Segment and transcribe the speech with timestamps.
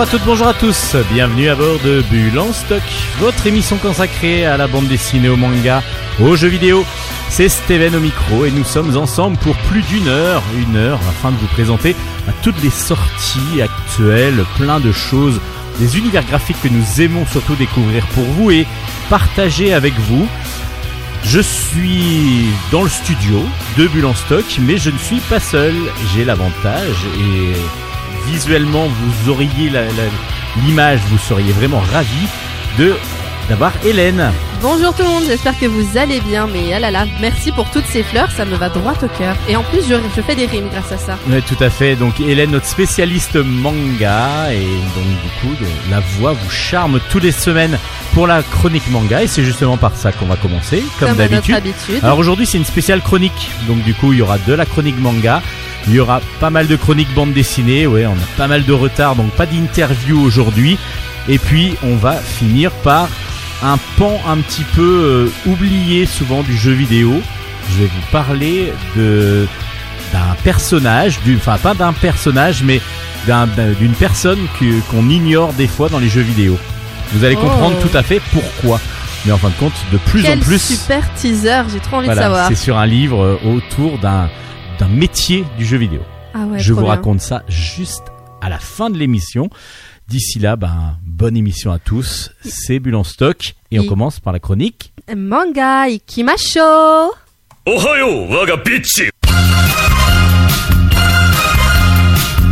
[0.00, 2.82] Bonjour à toutes, bonjour à tous, bienvenue à bord de Bulle en stock,
[3.18, 5.82] votre émission consacrée à la bande dessinée, au manga,
[6.22, 6.86] aux jeux vidéo.
[7.28, 11.32] C'est Steven au micro et nous sommes ensemble pour plus d'une heure, une heure afin
[11.32, 11.94] de vous présenter
[12.26, 15.38] à toutes les sorties actuelles, plein de choses,
[15.78, 18.66] des univers graphiques que nous aimons surtout découvrir pour vous et
[19.10, 20.26] partager avec vous.
[21.24, 23.44] Je suis dans le studio
[23.76, 25.74] de Bulle en stock, mais je ne suis pas seul.
[26.14, 27.52] J'ai l'avantage et
[28.30, 29.72] visuellement vous auriez
[30.64, 32.26] l'image, vous seriez vraiment ravi
[32.78, 32.94] de
[33.48, 34.30] d'avoir Hélène.
[34.62, 37.68] Bonjour tout le monde, j'espère que vous allez bien, mais ah là là, merci pour
[37.70, 39.34] toutes ces fleurs, ça me va droit au cœur.
[39.48, 41.18] Et en plus, je, je fais des rimes grâce à ça.
[41.28, 41.96] Ouais, tout à fait.
[41.96, 47.32] Donc Hélène, notre spécialiste manga, et donc du coup, la voix vous charme toutes les
[47.32, 47.76] semaines
[48.14, 51.56] pour la chronique manga, et c'est justement par ça qu'on va commencer, comme, d'habitude.
[51.56, 52.04] habitude.
[52.04, 53.50] Alors aujourd'hui, c'est une spéciale chronique.
[53.66, 55.42] Donc du coup, il y aura de la chronique manga.
[55.86, 57.86] Il y aura pas mal de chroniques bande dessinée.
[57.86, 60.78] Ouais, on a pas mal de retard, donc pas d'interview aujourd'hui.
[61.28, 63.08] Et puis, on va finir par
[63.62, 67.20] un pan un petit peu euh, oublié souvent du jeu vidéo.
[67.70, 69.46] Je vais vous parler de
[70.12, 72.80] d'un personnage, du- enfin pas d'un personnage, mais
[73.28, 74.40] d'un- d'un- d'une personne
[74.90, 76.58] qu'on ignore des fois dans les jeux vidéo.
[77.12, 77.42] Vous allez Oh.
[77.44, 78.80] comprendre tout à fait pourquoi.
[79.24, 82.06] Mais en fin de compte, de plus Quel en plus, super teaser, j'ai trop envie
[82.06, 82.48] voilà, de savoir.
[82.48, 84.28] c'est sur un livre euh, autour d'un
[84.82, 86.00] un métier du jeu vidéo.
[86.34, 88.04] Ah Je vous raconte ça juste
[88.40, 89.50] à la fin de l'émission.
[90.08, 92.30] D'ici là, ben, bonne émission à tous.
[92.42, 94.92] C'est Bulle en stock et on commence par la chronique.
[95.16, 97.12] Manga Ikimasho
[97.66, 98.56] Ohayo, waga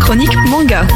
[0.01, 0.87] Chronique manga.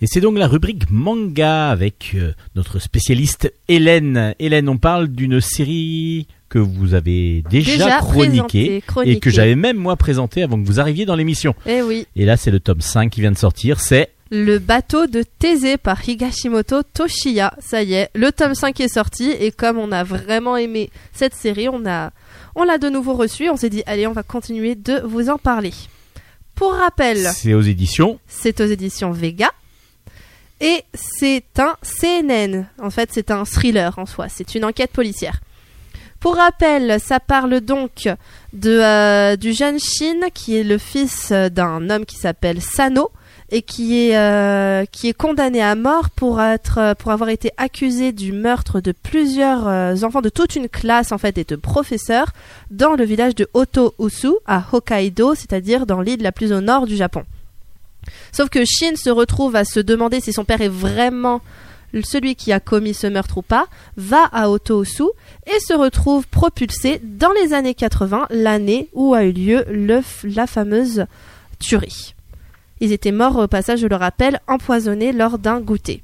[0.00, 4.34] Et c'est donc la rubrique manga avec euh, notre spécialiste Hélène.
[4.38, 9.76] Hélène, on parle d'une série que vous avez déjà, Déjà chroniquée et que j'avais même
[9.76, 11.54] moi présenté avant que vous arriviez dans l'émission.
[11.66, 13.80] Eh oui, Et là, c'est le tome 5 qui vient de sortir.
[13.80, 17.54] C'est le bateau de Thésée par Higashimoto Toshiya.
[17.58, 21.34] Ça y est, le tome 5 est sorti et comme on a vraiment aimé cette
[21.34, 22.12] série, on a
[22.54, 25.38] on l'a de nouveau reçu, on s'est dit allez, on va continuer de vous en
[25.38, 25.72] parler.
[26.54, 28.18] Pour rappel, c'est aux éditions.
[28.26, 29.50] c'est aux éditions Vega.
[30.60, 32.66] Et c'est un CNN.
[32.82, 34.28] En fait, c'est un thriller en soi.
[34.28, 35.40] C'est une enquête policière.
[36.20, 38.08] Pour rappel, ça parle donc
[38.52, 43.10] de, euh, du jeune Shin qui est le fils d'un homme qui s'appelle Sano
[43.50, 48.10] et qui est, euh, qui est condamné à mort pour, être, pour avoir été accusé
[48.10, 52.32] du meurtre de plusieurs euh, enfants de toute une classe en fait et de professeurs
[52.72, 56.96] dans le village de Oto-Usu à Hokkaido, c'est-à-dire dans l'île la plus au nord du
[56.96, 57.22] Japon.
[58.32, 61.40] Sauf que Shin se retrouve à se demander si son père est vraiment
[62.02, 65.04] celui qui a commis ce meurtre ou pas, va à Oto-Osu
[65.46, 69.64] et se retrouve propulsé dans les années 80, l'année où a eu lieu
[70.24, 71.06] la fameuse
[71.58, 72.14] tuerie.
[72.80, 76.02] Ils étaient morts au passage, je le rappelle, empoisonnés lors d'un goûter.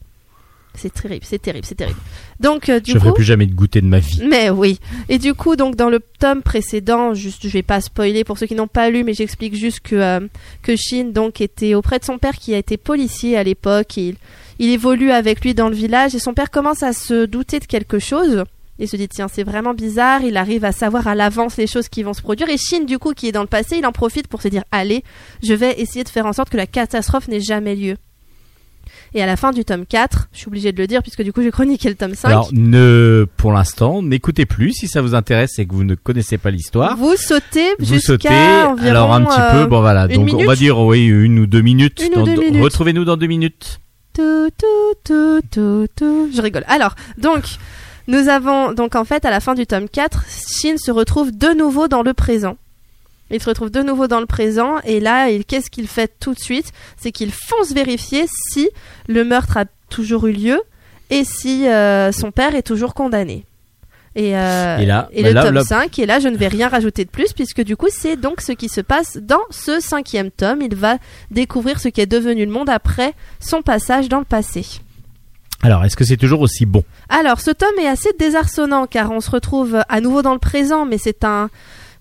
[0.77, 1.99] C'est terrible, c'est terrible, c'est terrible.
[2.41, 4.23] Donc euh, du je ne ferai plus jamais de goûter de ma vie.
[4.29, 4.81] mais oui.
[5.09, 8.47] Et du coup, donc dans le tome précédent, juste, je vais pas spoiler pour ceux
[8.47, 10.21] qui n'ont pas lu, mais j'explique juste que euh,
[10.63, 13.97] que Shin donc était auprès de son père qui a été policier à l'époque.
[13.97, 14.17] Il,
[14.59, 17.67] il évolue avec lui dans le village et son père commence à se douter de
[17.67, 18.45] quelque chose.
[18.81, 20.23] Il se dit tiens c'est vraiment bizarre.
[20.23, 22.49] Il arrive à savoir à l'avance les choses qui vont se produire.
[22.49, 24.65] Et Shin du coup qui est dans le passé, il en profite pour se dire
[24.73, 25.05] allez,
[25.43, 27.97] je vais essayer de faire en sorte que la catastrophe n'ait jamais lieu.
[29.17, 31.33] Et à la fin du tome 4, je suis obligée de le dire puisque du
[31.33, 32.29] coup j'ai chroniqué le tome 5.
[32.29, 36.37] Alors, ne, pour l'instant, n'écoutez plus si ça vous intéresse et que vous ne connaissez
[36.37, 36.97] pas l'histoire.
[36.97, 40.57] Vous sautez Vous sautez, environ, alors un petit euh, peu, bon voilà, donc on va
[40.57, 42.03] dire oui une ou deux minutes.
[42.17, 42.61] Minutes.
[42.61, 43.79] Retrouvez-nous dans deux minutes.
[44.15, 46.31] tout, tout, tout, tout, tout.
[46.35, 46.65] Je rigole.
[46.67, 47.45] Alors, donc,
[48.09, 51.57] nous avons, donc en fait, à la fin du tome 4, Shin se retrouve de
[51.57, 52.57] nouveau dans le présent.
[53.31, 56.39] Il se retrouve de nouveau dans le présent et là, qu'est-ce qu'il fait tout de
[56.39, 56.73] suite?
[56.97, 58.69] C'est qu'il fonce vérifier si
[59.09, 60.61] le meurtre a toujours eu lieu
[61.11, 63.45] et si euh, son père est toujours condamné.
[64.17, 66.37] Et, euh, Et là, et bah le là, tome là- 5, et là je ne
[66.37, 69.41] vais rien rajouter de plus puisque du coup c'est donc ce qui se passe dans
[69.51, 70.61] ce cinquième tome.
[70.63, 70.99] Il va
[71.33, 74.65] découvrir ce qu'est devenu le monde après son passage dans le passé.
[75.63, 76.85] Alors, est-ce que c'est toujours aussi bon?
[77.09, 80.85] Alors, ce tome est assez désarçonnant car on se retrouve à nouveau dans le présent,
[80.85, 81.49] mais c'est un,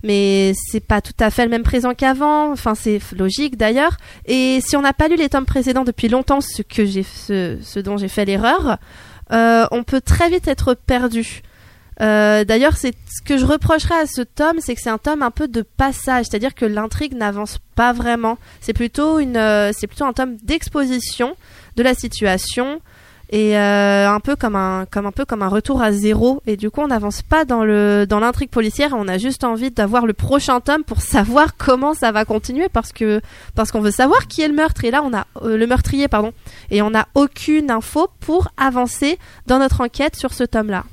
[0.03, 2.51] mais c'est pas tout à fait le même présent qu'avant.
[2.51, 3.97] Enfin, c'est logique d'ailleurs.
[4.25, 7.97] Et si on n'a pas lu les tomes précédents depuis longtemps, ce que ce, dont
[7.97, 8.77] j'ai fait l'erreur,
[9.31, 11.41] euh, on peut très vite être perdu.
[12.01, 12.89] Euh, D'ailleurs, ce
[13.23, 16.25] que je reprocherais à ce tome, c'est que c'est un tome un peu de passage,
[16.25, 18.37] c'est-à-dire que l'intrigue n'avance pas vraiment.
[18.61, 21.35] C'est plutôt euh, c'est plutôt un tome d'exposition
[21.75, 22.81] de la situation
[23.33, 26.43] et euh, un peu comme un comme un peu comme un retour à zéro.
[26.45, 28.93] Et du coup on n'avance pas dans le dans l'intrigue policière.
[28.95, 32.93] On a juste envie d'avoir le prochain tome pour savoir comment ça va continuer parce
[32.93, 33.21] que
[33.55, 34.85] parce qu'on veut savoir qui est le meurtre.
[34.85, 36.31] Et là on a euh, le meurtrier pardon.
[36.69, 40.83] Et on n'a aucune info pour avancer dans notre enquête sur ce tome là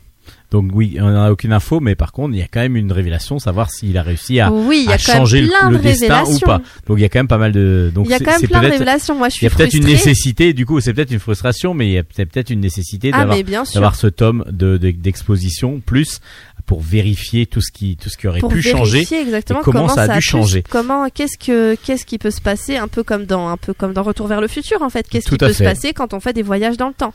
[0.51, 2.91] Donc oui, on n'a aucune info, mais par contre, il y a quand même une
[2.91, 5.79] révélation, savoir s'il a réussi à, oui il y à a changer le, plein le
[5.79, 6.61] de destin ou pas.
[6.87, 7.93] Donc il y a quand même pas mal de.
[7.95, 9.55] Donc il y a quand même plein de révélations moi je Il suis y a
[9.55, 12.61] peut-être une nécessité, du coup, c'est peut-être une frustration, mais il y a peut-être une
[12.61, 13.27] nécessité ah
[13.75, 16.21] d'avoir ce tome de de- d'exposition plus
[16.67, 18.93] pour vérifier tout ce qui tout ce qui aurait pour pu changer.
[18.93, 20.65] vérifier exactement et comment ça a dû changer.
[20.69, 23.93] Comment qu'est-ce que qu'est-ce qui peut se passer un peu comme dans un peu comme
[23.93, 25.09] dans Retour vers le futur en fait.
[25.09, 27.15] Qu'est-ce qui peut se passer quand on fait des voyages dans le temps?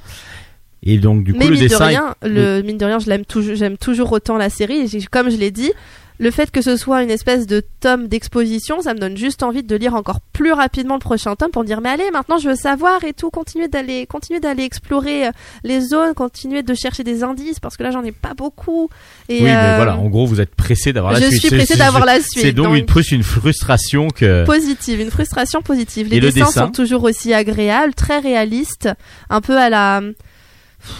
[0.85, 3.07] Et donc du coup Mais le mine de est- rien, le mine de rien, je
[3.09, 5.71] l'aime toujours j'aime toujours autant la série et comme je l'ai dit,
[6.17, 9.63] le fait que ce soit une espèce de tome d'exposition, ça me donne juste envie
[9.63, 12.47] de lire encore plus rapidement le prochain tome pour me dire mais allez, maintenant je
[12.47, 15.31] veux savoir et tout, continuer d'aller continuer d'aller explorer euh,
[15.65, 18.87] les zones, continuer de chercher des indices parce que là j'en ai pas beaucoup
[19.27, 21.39] et oui, mais euh, voilà, en gros, vous êtes pressé d'avoir la je suite.
[21.39, 22.55] suis C'est- pressée c'est- d'avoir la C'est suite.
[22.55, 24.45] donc, donc- une, plus une frustration que.
[24.45, 26.07] positive, une frustration positive.
[26.09, 28.87] Les Et le dessins dessin sont toujours aussi agréables, très réalistes,
[29.29, 30.01] un peu à la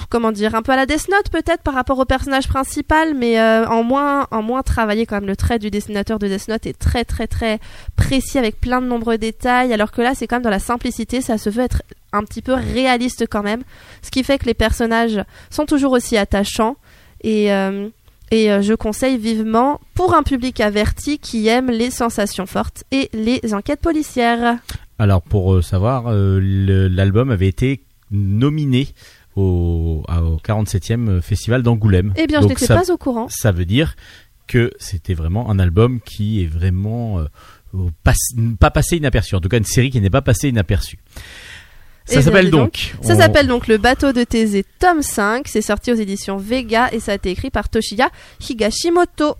[0.09, 3.39] comment dire, un peu à la Death Note peut-être par rapport au personnage principal, mais
[3.39, 5.27] euh, en moins en moins travaillé quand même.
[5.27, 7.59] Le trait du dessinateur de Death Note est très très très
[7.95, 11.21] précis avec plein de nombreux détails, alors que là c'est quand même dans la simplicité,
[11.21, 11.81] ça se veut être
[12.13, 13.63] un petit peu réaliste quand même,
[14.01, 16.77] ce qui fait que les personnages sont toujours aussi attachants
[17.21, 17.89] et euh,
[18.33, 23.53] euh, je conseille vivement pour un public averti qui aime les sensations fortes et les
[23.53, 24.57] enquêtes policières.
[24.97, 28.87] Alors pour savoir, l'album avait été nominé
[29.35, 32.13] au, au 47e festival d'Angoulême.
[32.15, 33.27] Eh bien, je n'étais pas au courant.
[33.29, 33.95] ça veut dire
[34.47, 37.89] que c'était vraiment un album qui est vraiment euh,
[38.59, 39.35] pas passé inaperçu.
[39.35, 40.99] En tout cas, une série qui n'est pas passée inaperçue.
[42.07, 42.93] Eh Ça bien, s'appelle dis donc.
[43.01, 45.47] Ça on- s'appelle donc Le bateau de Thésée, tome 5.
[45.47, 48.09] C'est sorti aux éditions Vega et ça a été écrit par Toshiya
[48.47, 49.35] Higashimoto.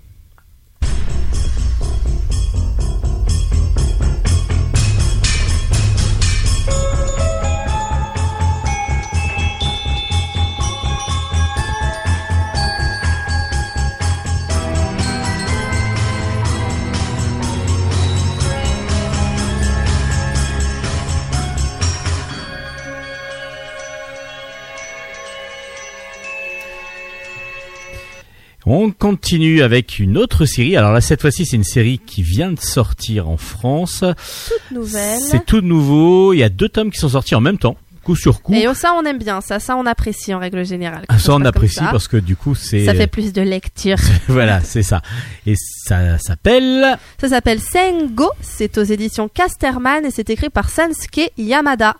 [28.67, 30.75] On continue avec une autre série.
[30.75, 33.99] Alors là, cette fois-ci, c'est une série qui vient de sortir en France.
[33.99, 35.19] Toute nouvelle.
[35.19, 36.33] C'est tout nouveau.
[36.33, 38.55] Il y a deux tomes qui sont sortis en même temps, coup sur coup.
[38.55, 39.59] Et ça, on aime bien ça.
[39.59, 41.05] Ça, on apprécie en règle générale.
[41.09, 41.89] Ah, ça, on apprécie ça.
[41.91, 43.97] parce que du coup, c'est Ça fait plus de lecture.
[44.27, 45.03] voilà, c'est ça.
[45.45, 51.31] Et ça s'appelle Ça s'appelle Sengo, c'est aux éditions Casterman et c'est écrit par Sansuke
[51.37, 51.97] Yamada.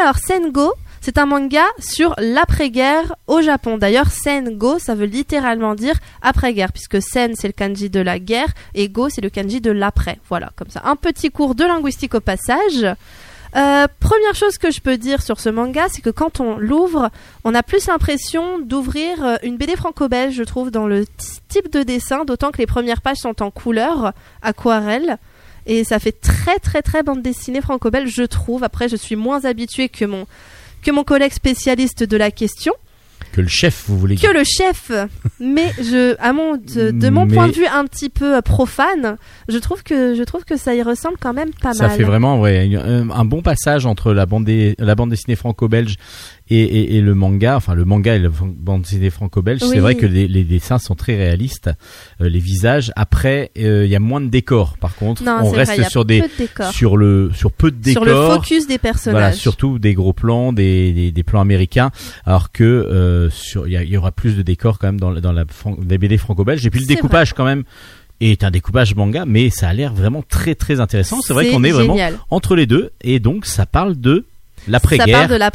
[0.00, 0.74] Alors Sengo,
[1.06, 3.78] c'est un manga sur l'après-guerre au Japon.
[3.78, 8.48] D'ailleurs, Sengo, ça veut littéralement dire après-guerre, puisque Sen, c'est le kanji de la guerre,
[8.74, 10.18] et Go, c'est le kanji de l'après.
[10.28, 10.82] Voilà, comme ça.
[10.84, 12.84] Un petit cours de linguistique au passage.
[13.54, 17.10] Euh, première chose que je peux dire sur ce manga, c'est que quand on l'ouvre,
[17.44, 21.04] on a plus l'impression d'ouvrir euh, une BD franco-belge, je trouve, dans le
[21.48, 25.18] type de dessin, d'autant que les premières pages sont en couleur, aquarelle.
[25.66, 28.64] Et ça fait très très très bande dessinée franco-belge, je trouve.
[28.64, 30.26] Après, je suis moins habituée que mon,
[30.82, 32.72] que mon collègue spécialiste de la question,
[33.32, 34.90] que le chef, vous voulez que le chef.
[35.40, 38.40] Mais je, à mon, de, de mon Mais- point de vue un petit peu euh,
[38.40, 39.16] profane,
[39.48, 41.96] je trouve que, je trouve que ça y ressemble quand même pas Ça mal.
[41.98, 45.96] fait vraiment ouais, un, un bon passage entre la bande, des- la bande dessinée franco-belge
[46.48, 47.56] et, et, et le manga.
[47.56, 49.62] Enfin, le manga et la bande dessinée franco-belge.
[49.62, 49.70] Oui.
[49.72, 51.70] C'est vrai que les, les dessins sont très réalistes,
[52.20, 52.92] euh, les visages.
[52.96, 54.76] Après, euh, il y a moins de décors.
[54.78, 56.26] Par contre, Non, on reste vrai, sur des de
[56.72, 58.04] sur le sur peu de décors.
[58.04, 59.12] Sur le focus des personnages.
[59.20, 61.90] Voilà, surtout des gros plans, des, des, des plans américains,
[62.24, 65.20] alors que euh, sur il y, y aura plus de décors quand même dans, la-
[65.20, 66.64] dans la BD franco-belge.
[66.66, 67.64] Et puis le découpage quand même
[68.20, 71.18] est un découpage manga, mais ça a l'air vraiment très très intéressant.
[71.20, 71.96] C'est vrai qu'on est vraiment
[72.30, 74.24] entre les deux, et donc ça parle de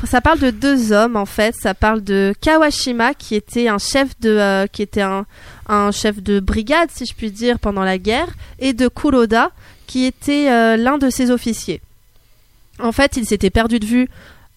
[0.06, 1.54] Ça parle, de deux hommes en fait.
[1.56, 5.26] Ça parle de Kawashima qui était un chef de, euh, qui était un,
[5.68, 8.30] un chef de brigade si je puis dire pendant la guerre,
[8.60, 9.52] et de Kuroda
[9.88, 11.82] qui était euh, l'un de ses officiers.
[12.80, 14.10] En fait, il s'était perdu de vue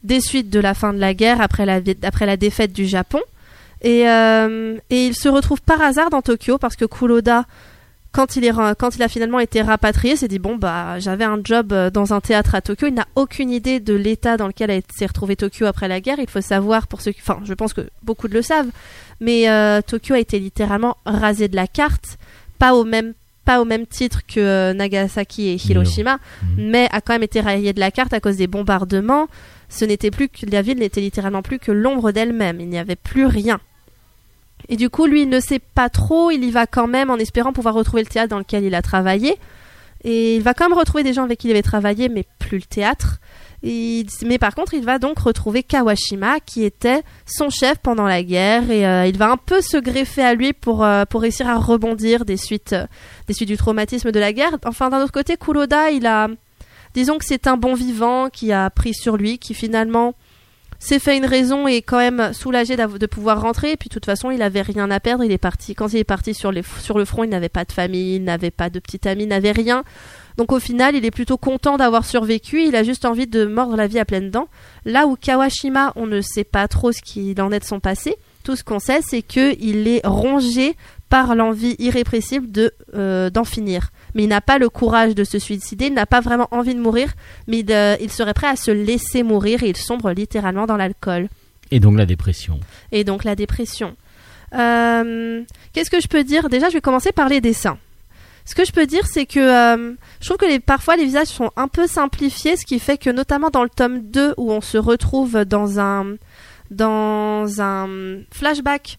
[0.05, 3.21] des suites de la fin de la guerre après la, après la défaite du Japon,
[3.83, 7.45] et, euh, et il se retrouve par hasard dans Tokyo parce que Kuroda
[8.14, 11.25] quand il, est, ra- quand il a finalement été rapatrié, s'est dit bon bah j'avais
[11.25, 12.87] un job euh, dans un théâtre à Tokyo.
[12.87, 16.18] Il n'a aucune idée de l'état dans lequel s'est retrouvé Tokyo après la guerre.
[16.21, 18.71] Il faut savoir pour ceux, qui- enfin je pense que beaucoup de le savent,
[19.21, 22.16] mais euh, Tokyo a été littéralement rasé de la carte,
[22.59, 23.12] pas au même
[23.44, 26.18] pas au même titre que euh, Nagasaki et Hiroshima,
[26.56, 26.71] Mhm.
[26.71, 29.26] mais a quand même été rayée de la carte à cause des bombardements.
[29.68, 32.61] Ce n'était plus que la ville n'était littéralement plus que l'ombre d'elle-même.
[32.61, 33.61] Il n'y avait plus rien.
[34.68, 36.30] Et du coup, lui, il ne sait pas trop.
[36.30, 38.83] Il y va quand même en espérant pouvoir retrouver le théâtre dans lequel il a
[38.83, 39.37] travaillé.
[40.04, 42.59] Et il va quand même retrouver des gens avec qui il avait travaillé, mais plus
[42.59, 43.21] le théâtre.
[43.62, 48.71] Mais par contre, il va donc retrouver Kawashima, qui était son chef pendant la guerre,
[48.71, 51.56] et euh, il va un peu se greffer à lui pour, euh, pour réussir à
[51.56, 52.87] rebondir des suites, euh,
[53.26, 54.59] des suites du traumatisme de la guerre.
[54.66, 56.28] Enfin, d'un autre côté, Kuroda, il a,
[56.92, 60.14] disons que c'est un bon vivant qui a pris sur lui, qui finalement
[60.85, 63.73] s'est fait une raison et quand même soulagé de pouvoir rentrer.
[63.73, 65.25] Et puis, de toute façon, il avait rien à perdre.
[65.25, 65.75] Il est parti.
[65.75, 68.25] Quand il est parti sur, les, sur le front, il n'avait pas de famille, il
[68.25, 69.85] n'avait pas de petite amie, il n'avait rien.
[70.37, 72.62] Donc, au final, il est plutôt content d'avoir survécu.
[72.62, 74.49] Il a juste envie de mordre la vie à pleines dents.
[74.85, 78.17] Là où Kawashima, on ne sait pas trop ce qu'il en est de son passé.
[78.43, 80.76] Tout ce qu'on sait, c'est qu'il est rongé
[81.14, 83.90] par l'envie irrépressible de euh, d'en finir.
[84.16, 86.80] Mais il n'a pas le courage de se suicider, il n'a pas vraiment envie de
[86.80, 87.12] mourir,
[87.47, 90.76] mais il, euh, il serait prêt à se laisser mourir et il sombre littéralement dans
[90.76, 91.28] l'alcool.
[91.71, 92.59] Et donc la dépression.
[92.90, 93.94] Et donc la dépression.
[94.54, 96.49] Euh, Qu'est-ce que je peux dire?
[96.49, 97.78] Déjà, je vais commencer par les dessins.
[98.44, 101.28] Ce que je peux dire, c'est que euh, je trouve que les, parfois les visages
[101.28, 104.61] sont un peu simplifiés, ce qui fait que notamment dans le tome 2, où on
[104.61, 106.16] se retrouve dans un,
[106.73, 107.88] dans un
[108.33, 108.99] flashback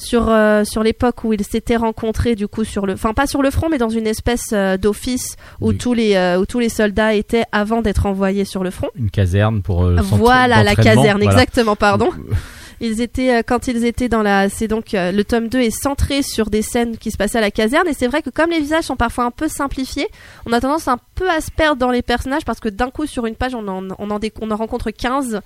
[0.00, 3.42] sur, euh, sur l'époque où ils s'étaient rencontrés, du coup, sur le, enfin pas sur
[3.42, 5.76] le front, mais dans une espèce euh, d'office où, Oui.
[5.76, 8.88] tous les, euh, où tous les soldats étaient avant d'être envoyés sur le front.
[8.94, 9.82] Une caserne pour.
[9.84, 11.24] euh, Voilà la caserne, voilà.
[11.32, 12.10] exactement, pardon.
[12.80, 15.70] Ils étaient euh, quand ils étaient dans la c'est donc euh, le tome 2 est
[15.76, 18.50] centré sur des scènes qui se passaient à la caserne et c'est vrai que comme
[18.50, 20.06] les visages sont parfois un peu simplifiés,
[20.46, 23.06] on a tendance un peu à se perdre dans les personnages parce que d'un coup
[23.06, 25.40] sur une page on en on en, on en rencontre 15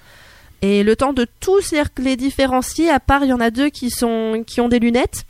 [0.62, 3.90] et le temps de tous les, différencier à part il y en a deux qui
[3.90, 5.24] sont qui ont des lunettes.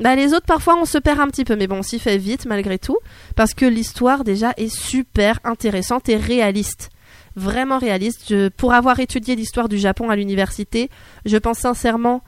[0.00, 2.18] Bah les autres parfois on se perd un petit peu mais bon on s'y fait
[2.18, 2.98] vite malgré tout
[3.34, 6.90] parce que l'histoire déjà est super intéressante et réaliste
[7.38, 8.48] vraiment réaliste.
[8.50, 10.90] Pour avoir étudié l'histoire du Japon à l'université,
[11.24, 12.22] je pense sincèrement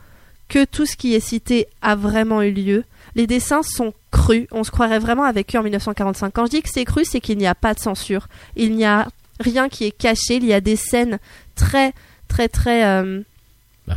[0.48, 2.84] que tout ce qui est cité a vraiment eu lieu.
[3.14, 6.32] Les dessins sont crus, on se croirait vraiment avec eux en 1945.
[6.32, 8.28] Quand je dis que c'est cru, c'est qu'il n'y a pas de censure.
[8.56, 9.08] Il n'y a
[9.40, 11.18] rien qui est caché, il y a des scènes
[11.54, 11.92] très
[12.30, 13.20] très très euh,
[13.86, 13.94] Bah,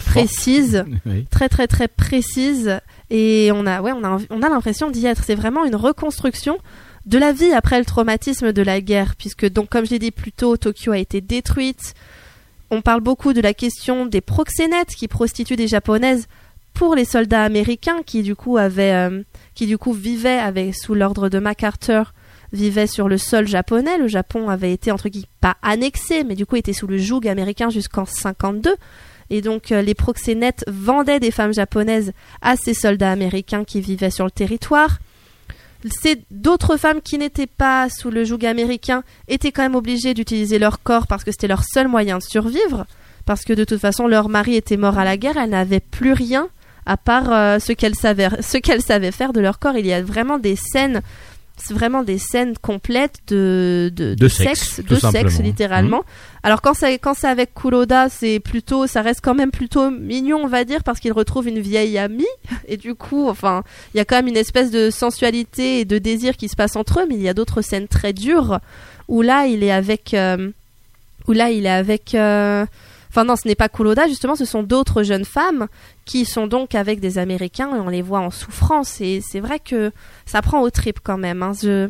[1.06, 1.26] Oui.
[1.30, 2.80] très très très précise.
[3.10, 5.24] Et on a ouais on a on a l'impression d'y être.
[5.24, 6.58] C'est vraiment une reconstruction
[7.06, 10.12] de la vie après le traumatisme de la guerre puisque donc comme je l'ai dit
[10.12, 11.94] plus tôt Tokyo a été détruite.
[12.72, 16.28] On parle beaucoup de la question des proxénètes qui prostituent des japonaises
[16.74, 19.22] pour les soldats américains qui du coup avaient euh,
[19.54, 22.14] qui du coup vivaient avec sous l'ordre de MacArthur
[22.54, 26.46] vivaient sur le sol japonais le Japon avait été entre guillemets pas annexé mais du
[26.46, 28.76] coup était sous le joug américain jusqu'en 52
[29.30, 34.12] et donc euh, les proxénètes vendaient des femmes japonaises à ces soldats américains qui vivaient
[34.12, 35.00] sur le territoire.
[36.02, 40.60] C'est d'autres femmes qui n'étaient pas sous le joug américain étaient quand même obligées d'utiliser
[40.60, 42.86] leur corps parce que c'était leur seul moyen de survivre.
[43.26, 46.14] Parce que de toute façon leur mari était mort à la guerre, elles n'avaient plus
[46.14, 46.48] rien
[46.86, 49.78] à part euh, ce qu'elles savaient, savaient faire de leur corps.
[49.78, 51.02] Il y a vraiment des scènes,
[51.72, 55.40] vraiment des scènes complètes de, de, De sexe, de sexe simplement.
[55.40, 55.44] Mmh.
[55.44, 56.04] littéralement.
[56.44, 60.40] Alors quand c'est quand c'est avec Kuroda, c'est plutôt ça reste quand même plutôt mignon,
[60.44, 62.26] on va dire parce qu'il retrouve une vieille amie
[62.68, 65.98] et du coup, enfin, il y a quand même une espèce de sensualité et de
[65.98, 68.60] désir qui se passe entre eux, mais il y a d'autres scènes très dures
[69.08, 70.50] où là, il est avec euh,
[71.28, 72.66] où là, il est avec euh,
[73.16, 75.68] Enfin non, ce n'est pas Kuroda, justement, ce sont d'autres jeunes femmes
[76.04, 79.02] qui sont donc avec des Américains et on les voit en souffrance.
[79.02, 79.92] Et c'est vrai que
[80.26, 81.44] ça prend au trip quand même.
[81.44, 81.52] hein.
[81.62, 81.90] Je-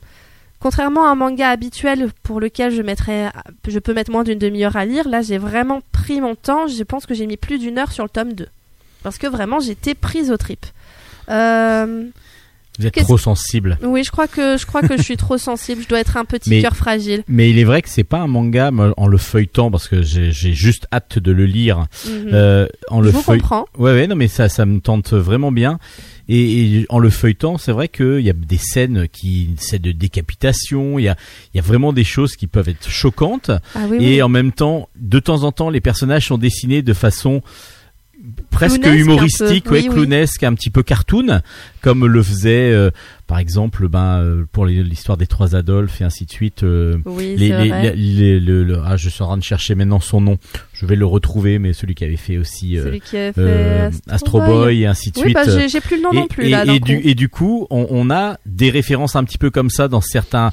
[0.59, 3.31] Contrairement à un manga habituel pour lequel je mettrais,
[3.67, 6.67] je peux mettre moins d'une demi-heure à lire, là j'ai vraiment pris mon temps.
[6.67, 8.47] Je pense que j'ai mis plus d'une heure sur le tome 2.
[9.01, 10.65] Parce que vraiment j'étais prise au trip.
[11.29, 12.05] Euh,
[12.79, 13.77] Vous êtes trop sensible.
[13.83, 15.83] oui, je crois que je crois que je suis trop sensible.
[15.83, 17.23] Je dois être un petit cœur fragile.
[17.27, 20.31] Mais il est vrai que c'est pas un manga en le feuilletant parce que j'ai
[20.53, 21.85] juste hâte de le lire.
[22.07, 22.29] Mhm.
[22.33, 23.65] Euh, en le je vous feuille- comprends.
[23.77, 25.77] Ouais, ouais, non, mais ça, ça me tente vraiment bien.
[26.29, 29.91] Et, et en le feuilletant, c'est vrai qu'il y a des scènes qui, scènes de
[29.91, 30.97] décapitation.
[30.97, 31.17] Il y a,
[31.53, 33.51] il y a vraiment des choses qui peuvent être choquantes.
[33.75, 34.21] Ah oui, et oui.
[34.21, 37.41] en même temps, de temps en temps, les personnages sont dessinés de façon
[38.51, 39.89] presque Clownesque un humoristique, ouais, oui.
[39.89, 41.41] clownesque, un petit peu cartoon,
[41.81, 42.89] comme le faisait, euh,
[43.27, 46.63] par exemple, ben euh, pour l'histoire des trois Adolphes et ainsi de suite.
[46.63, 47.49] euh, Oui, les,
[47.95, 50.37] les, le- ah, je suis en train de chercher maintenant son nom.
[50.73, 54.11] Je vais le retrouver, mais celui qui avait fait aussi Celui qui a fait Astro
[54.13, 54.47] Astro Boy.
[54.49, 55.33] Boy et ainsi de Oui, suite.
[55.35, 56.65] bah, j'ai plus le nom et, non plus et- là.
[56.65, 57.01] et du, coup.
[57.09, 60.51] et du coup, on, on a des références un petit peu comme ça dans certains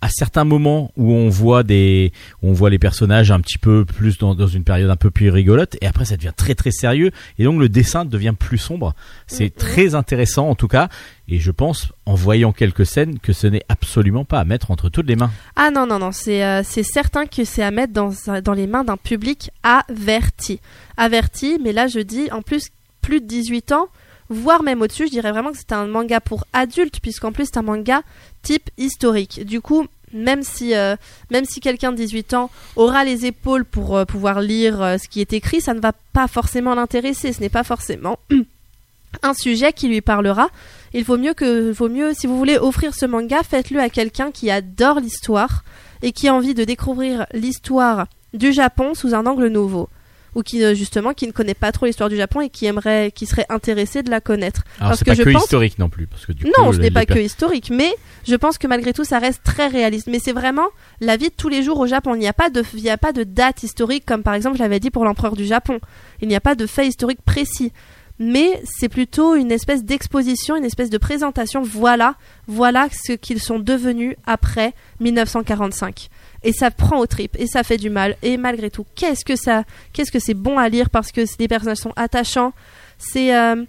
[0.00, 2.12] à certains moments où on voit des,
[2.42, 5.10] où on voit les personnages un petit peu plus dans, dans une période un peu
[5.10, 8.58] plus rigolote, et après ça devient très très sérieux, et donc le dessin devient plus
[8.58, 8.94] sombre.
[9.26, 9.50] C'est Mhm.
[9.58, 10.88] très intéressant en tout cas,
[11.28, 14.88] et je pense en voyant quelques scènes que ce n'est absolument pas à mettre entre
[14.88, 15.32] toutes les mains.
[15.56, 18.12] Ah non, non, non, c'est euh, c'est certain que c'est à mettre dans,
[18.44, 20.60] dans les mains d'un public averti.
[20.96, 22.68] Averti, mais là je dis en plus
[23.02, 23.88] plus de 18 ans,
[24.30, 27.58] voire même au-dessus, je dirais vraiment que c'est un manga pour adultes, puisqu'en plus c'est
[27.58, 28.02] un manga
[28.42, 29.44] type historique.
[29.44, 30.96] Du coup, même si, euh,
[31.44, 35.20] si quelqu'un de 18 ans aura les épaules pour euh, pouvoir lire euh, ce qui
[35.20, 37.32] est écrit, ça ne va pas forcément l'intéresser.
[37.32, 38.18] Ce n'est pas forcément
[39.22, 40.48] un sujet qui lui parlera.
[40.94, 44.30] Il vaut mieux que, vaut mieux, si vous voulez offrir ce manga, faites-le à quelqu'un
[44.30, 45.64] qui adore l'histoire
[46.02, 49.88] et qui a envie de découvrir l'histoire du Japon sous un angle nouveau.
[50.38, 53.10] Ou qui, euh, justement, qui ne connaît pas trop l'histoire du Japon et qui aimerait,
[53.12, 54.62] qui serait intéressé de la connaître.
[54.78, 56.72] Alors Parce que pas je que pense- historique non plus, parce que du Non, coup,
[56.74, 57.92] ce n'est pas que historique, mais
[58.26, 60.06] je pense que malgré tout, ça reste très réaliste.
[60.06, 60.66] Mais c'est vraiment
[61.00, 62.14] la vie de tous les jours au Japon.
[62.14, 64.56] Il n'y a pas de, il n'y a pas de date historique comme par exemple
[64.58, 65.80] je l'avais dit pour l'empereur du Japon.
[66.22, 67.72] Il n'y a pas de fait historique précis.
[68.20, 71.62] Mais c'est plutôt une espèce d'exposition, une espèce de présentation.
[71.62, 72.14] Voilà,
[72.48, 76.08] voilà ce qu'ils sont devenus après 1945.
[76.44, 78.16] Et ça prend aux tripes et ça fait du mal.
[78.22, 81.48] Et malgré tout, qu'est-ce que ça, qu'est-ce que c'est bon à lire parce que les
[81.48, 82.52] personnages sont attachants.
[82.98, 83.64] C'est, euh,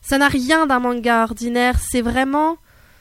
[0.00, 1.78] ça n'a rien d'un manga ordinaire.
[1.80, 2.56] C'est vraiment,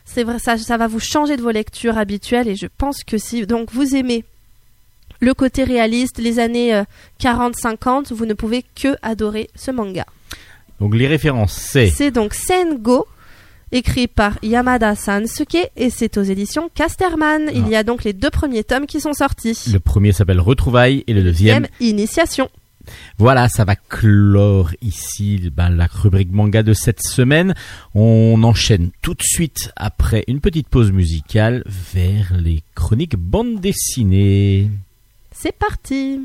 [0.05, 2.47] c'est vrai, ça, ça va vous changer de vos lectures habituelles.
[2.47, 4.25] Et je pense que si donc vous aimez
[5.21, 6.83] le côté réaliste, les années euh,
[7.19, 10.05] 40-50, vous ne pouvez que adorer ce manga.
[10.79, 13.07] Donc les références, c'est C'est donc Sengo,
[13.71, 17.49] écrit par Yamada Sansuke, et c'est aux éditions Casterman.
[17.53, 19.57] Il y a donc les deux premiers tomes qui sont sortis.
[19.71, 22.49] le premier s'appelle Retrouvailles et le deuxième Deuxième, Initiation.
[23.17, 27.53] Voilà, ça va clore ici ben, la rubrique manga de cette semaine.
[27.93, 34.69] On enchaîne tout de suite après une petite pause musicale vers les chroniques bande dessinée.
[35.31, 36.19] C'est parti.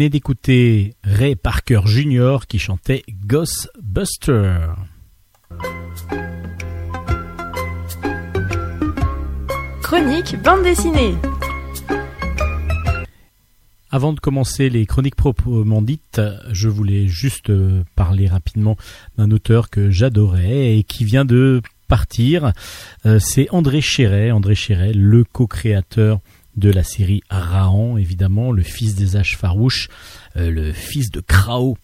[0.00, 2.46] Venez d'écouter Ray Parker Jr.
[2.48, 4.60] qui chantait Ghostbuster.
[9.82, 11.16] Chronique bande dessinée.
[13.90, 18.78] Avant de commencer les chroniques proprement dites, je voulais juste euh, parler rapidement
[19.18, 22.54] d'un auteur que j'adorais et qui vient de partir.
[23.04, 26.20] Euh, C'est André Chéret, André Chéret, le co-créateur
[26.56, 29.88] de la série Rahan, évidemment, le fils des âges farouches,
[30.36, 31.76] euh, le fils de Krao.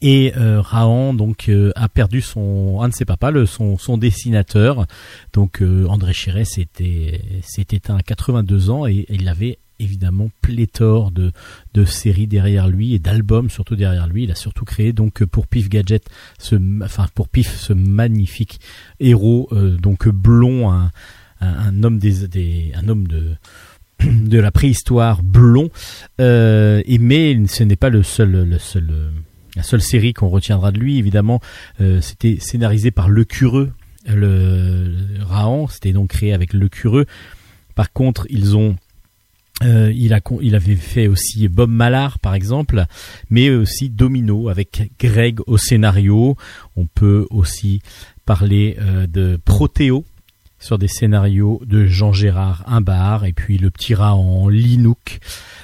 [0.00, 3.98] Et euh, Rahan donc euh, a perdu son un de ses papas, le, son, son
[3.98, 4.86] dessinateur.
[5.32, 7.20] Donc André Chéret s'était
[7.58, 11.32] éteint à 82 ans et, il avait évidemment pléthore de,
[11.74, 14.24] de séries derrière lui et d'albums surtout derrière lui.
[14.24, 16.08] Il a surtout créé donc pour Pif Gadget,
[16.38, 18.60] ce, enfin pour Pif ce magnifique
[19.00, 20.88] héros donc blond,
[21.42, 21.98] un, homme
[24.28, 25.70] de la préhistoire blond.
[26.20, 28.58] Euh, et mais ce n'est pas le seul
[29.54, 31.40] la seule série qu'on retiendra de lui, évidemment,
[31.82, 33.70] euh, c'était scénarisé par Le Cureux,
[34.06, 34.96] le,
[35.68, 37.04] c'était donc créé avec Le Cureux.
[37.74, 38.76] Par contre, ils ont
[39.62, 42.86] euh, il, il avait fait aussi Bob Mallard par exemple,
[43.28, 46.36] mais aussi Domino avec Greg au scénario.
[46.74, 47.82] On peut aussi
[48.24, 48.78] parler
[49.08, 50.04] de Protéo
[50.62, 55.18] sur des scénarios de Jean-Gérard Imbard et puis le petit rat en Linouk.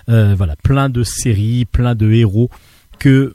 [0.08, 2.50] Euh, voilà, plein de séries, plein de héros
[2.98, 3.34] que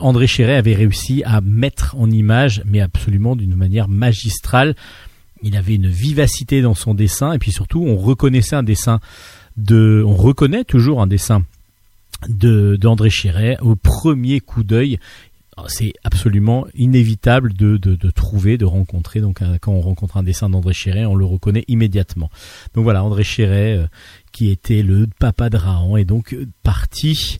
[0.00, 4.74] André Chéret avait réussi à mettre en image, mais absolument d'une manière magistrale.
[5.42, 9.00] Il avait une vivacité dans son dessin, et puis surtout, on reconnaissait un dessin
[9.58, 11.44] de, on reconnaît toujours un dessin
[12.28, 14.98] de d'André Chéret au premier coup d'œil.
[15.56, 17.76] Alors, C'est absolument inévitable de,
[18.10, 19.20] trouver, de rencontrer.
[19.20, 22.30] Donc, un- quand on rencontre un dessin d'André Chéret, on le reconnaît immédiatement.
[22.74, 23.86] Donc voilà, André Chéret, euh,
[24.32, 27.38] qui était le papa de Rahan, est donc euh, parti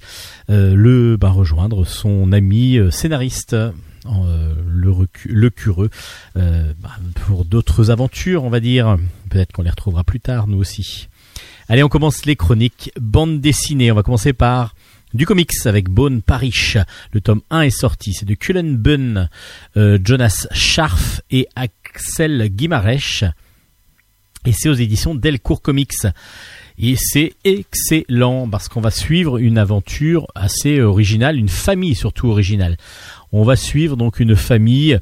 [0.51, 5.88] euh, le bah, rejoindre son ami euh, scénariste, euh, le, cureux,
[6.37, 6.90] euh, bah,
[7.27, 8.98] pour d'autres aventures, on va dire.
[9.31, 11.09] Peut-être qu'on les retrouvera plus tard, nous aussi.
[11.68, 13.90] Allez, on commence les chroniques bande dessinée.
[13.90, 14.75] On va commencer par
[15.14, 16.77] du comics avec Bone Parish.
[17.12, 18.12] Le tome 1 est sorti.
[18.14, 19.29] C'est de Cullen Bunn,
[19.77, 23.25] euh, Jonas Scharf et Axel Guimarèche.
[24.44, 25.92] Et c'est aux éditions Delcourt Comics.
[26.79, 32.77] Et c'est excellent parce qu'on va suivre une aventure assez originale, une famille surtout originale.
[33.31, 34.98] On va suivre donc une famille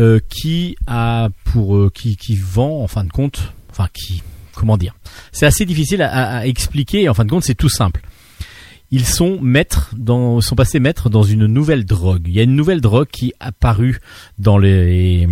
[0.00, 4.22] euh, qui a pour euh, qui, vend en fin de compte, enfin qui
[4.54, 4.94] comment dire,
[5.32, 7.08] c'est assez difficile à, à- à expliquer.
[7.08, 8.00] En fin de compte, c'est tout simple.
[8.92, 9.40] Ils sont
[10.54, 12.24] passés maîtres dans une nouvelle drogue.
[12.26, 13.98] Il y a une nouvelle drogue qui apparue
[14.38, 15.26] dans les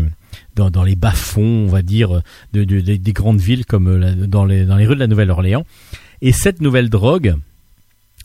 [0.96, 5.00] bas-fonds, on va dire, de, de- des- des grandes villes comme dans, les, rues de
[5.00, 5.64] la Nouvelle-Orléans.
[6.22, 7.34] Et cette nouvelle drogue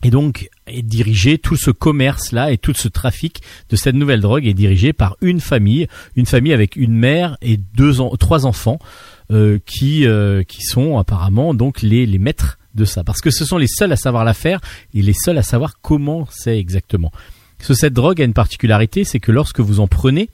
[0.02, 4.46] est donc est dirigée, tout ce commerce-là et tout ce trafic de cette nouvelle drogue
[4.46, 7.58] est dirigé par une famille, une famille avec une mère et
[8.18, 8.78] trois enfants
[9.30, 13.58] euh, qui euh, qui sont apparemment donc les maîtres de ça, parce que ce sont
[13.58, 14.60] les seuls à savoir la faire
[14.94, 17.10] et les seuls à savoir comment c'est exactement.
[17.58, 20.28] Que cette drogue a une particularité, c'est que lorsque vous en prenez,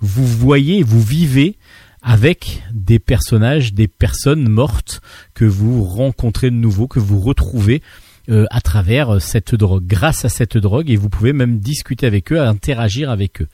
[0.00, 1.56] vous voyez, vous vivez
[2.02, 5.00] avec des personnages, des personnes mortes
[5.34, 7.82] que vous rencontrez de nouveau, que vous retrouvez
[8.28, 12.06] euh, à travers euh, cette drogue, grâce à cette drogue, et vous pouvez même discuter
[12.06, 13.48] avec eux, interagir avec eux.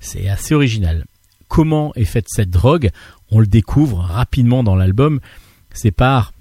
[0.00, 1.06] C'est assez original.
[1.48, 2.90] Comment est faite cette drogue?
[3.30, 5.20] On le découvre rapidement dans l'album.
[5.72, 6.32] C'est par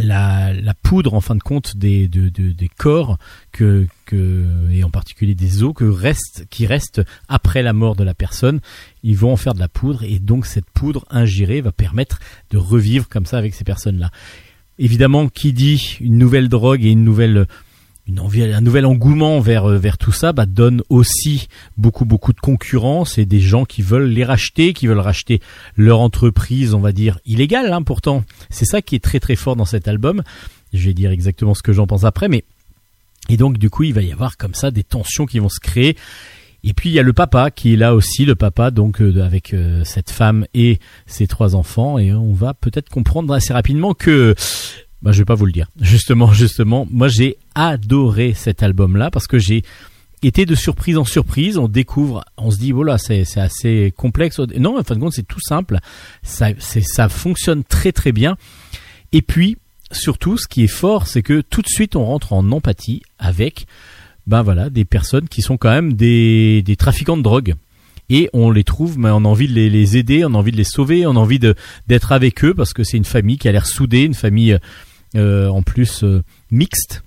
[0.00, 3.18] la, la poudre en fin de compte des, de- de- des corps
[3.52, 8.04] que, que et en particulier des os que reste, qui restent après la mort de
[8.04, 8.60] la personne.
[9.02, 12.58] Ils vont en faire de la poudre et donc cette poudre ingérée va permettre de
[12.58, 14.10] revivre comme ça avec ces personnes-là.
[14.78, 17.46] Évidemment, qui dit une nouvelle drogue et une nouvelle
[18.12, 21.48] une envie, un nouvel engouement vers euh, vers tout ça, bah, donne aussi
[21.78, 25.40] beaucoup beaucoup de concurrence et des gens qui veulent les racheter, qui veulent racheter
[25.76, 27.72] leur entreprise, on va dire illégale.
[27.72, 30.22] Hein, pourtant, c'est ça qui est très très fort dans cet album.
[30.74, 32.44] Je vais dire exactement ce que j'en pense après, mais
[33.30, 35.60] et donc du coup, il va y avoir comme ça des tensions qui vont se
[35.60, 35.96] créer.
[36.64, 39.22] Et puis il y a le papa qui est là aussi, le papa donc euh,
[39.22, 43.94] avec euh, cette femme et ses trois enfants, et on va peut-être comprendre assez rapidement
[43.94, 44.34] que
[45.02, 45.68] bah, je vais pas vous le dire.
[45.80, 49.62] Justement, justement, moi j'ai adoré cet album-là parce que j'ai
[50.22, 51.58] été de surprise en surprise.
[51.58, 54.38] On découvre, on se dit voilà, c'est c'est assez complexe.
[54.56, 55.78] Non, en fin de compte, c'est tout simple.
[56.22, 58.36] Ça ça fonctionne très très bien.
[59.12, 59.58] Et puis
[59.90, 63.66] surtout, ce qui est fort, c'est que tout de suite on rentre en empathie avec
[64.26, 67.54] ben voilà des personnes qui sont quand même des des trafiquants de drogue
[68.08, 70.52] et on les trouve, mais on a envie de les, les aider, on a envie
[70.52, 73.48] de les sauver, on a envie d'être avec eux parce que c'est une famille qui
[73.48, 74.58] a l'air soudée, une famille
[75.16, 77.02] en plus euh, mixte.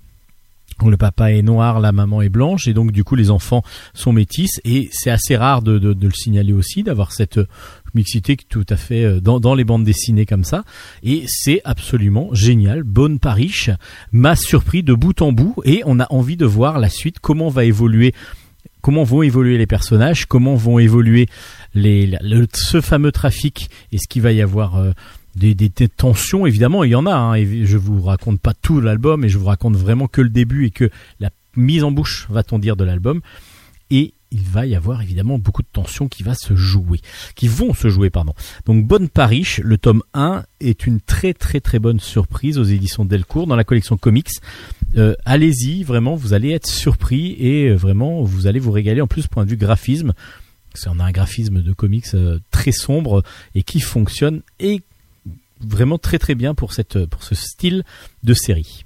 [0.84, 3.62] Le papa est noir, la maman est blanche, et donc du coup les enfants
[3.94, 7.40] sont métis, et c'est assez rare de, le signaler aussi, d'avoir cette
[7.94, 10.64] mixité tout à fait euh, dans, les bandes dessinées comme ça,
[11.02, 12.82] et c'est absolument génial.
[12.82, 13.70] Bonne Parish
[14.12, 17.48] m'a surpris de bout en bout, et on a envie de voir la suite, comment
[17.48, 18.12] va évoluer
[18.82, 21.28] comment vont évoluer les personnages, comment vont évoluer
[21.74, 24.92] les, le- ce fameux trafic, est-ce qu'il va y avoir euh,
[25.36, 29.24] des, tensions évidemment il y en a hein, et je vous raconte pas tout l'album
[29.24, 32.58] et je vous raconte vraiment que le début et que la mise en bouche va-t-on
[32.58, 33.20] dire de l'album.
[33.90, 37.00] Et il va y avoir évidemment beaucoup de tensions qui va se jouer
[37.36, 38.34] qui vont se jouer pardon.
[38.64, 43.04] Donc Bonne Parish le tome 1 est une très très très bonne surprise aux éditions
[43.04, 44.30] Delcourt dans la collection comics.
[44.96, 49.00] Euh, allez-y vraiment vous allez être surpris et euh, vraiment vous allez vous régaler.
[49.00, 50.12] En plus point de vue graphisme
[50.84, 53.22] qu'on a un graphisme de comics euh, très sombre
[53.54, 54.82] et qui fonctionne et
[55.60, 57.84] vraiment très très bien pour cette pour ce style
[58.22, 58.84] de série.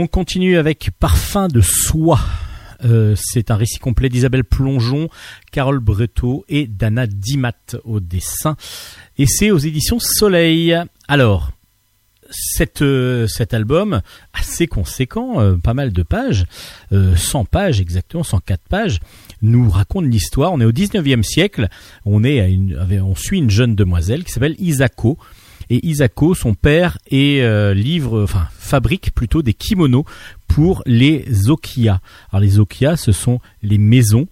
[0.00, 2.20] On continue avec Parfum de soie.
[2.84, 5.08] Euh, c'est un récit complet d'Isabelle Plongeon,
[5.50, 8.56] Carole Breteau et Dana Dimat au dessin.
[9.18, 10.80] Et c'est aux éditions Soleil.
[11.08, 11.50] Alors,
[12.80, 14.00] euh, cet album,
[14.32, 16.44] assez conséquent, euh, pas mal de pages,
[16.92, 19.00] euh, 100 pages exactement, 104 pages,
[19.42, 20.52] nous raconte l'histoire.
[20.52, 21.68] On est au 19e siècle,
[22.04, 22.58] on, est
[23.00, 25.18] on suit une jeune demoiselle qui s'appelle Isako.
[25.70, 30.04] Et Isako, son père, est, euh, livre, enfin, fabrique plutôt des kimonos
[30.46, 32.00] pour les okiya.
[32.30, 34.26] Alors les okiya, ce sont les maisons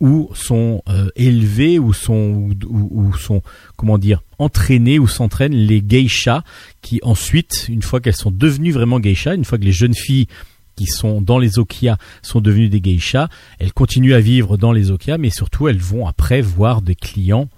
[0.00, 3.42] où sont euh, élevés, où sont, où, où sont,
[3.76, 6.42] comment dire, entraînés, où s'entraînent les geishas,
[6.82, 10.28] qui ensuite, une fois qu'elles sont devenues vraiment geishas, une fois que les jeunes filles
[10.76, 14.92] qui sont dans les okiya sont devenues des geishas, elles continuent à vivre dans les
[14.92, 17.48] okiya, mais surtout elles vont après voir des clients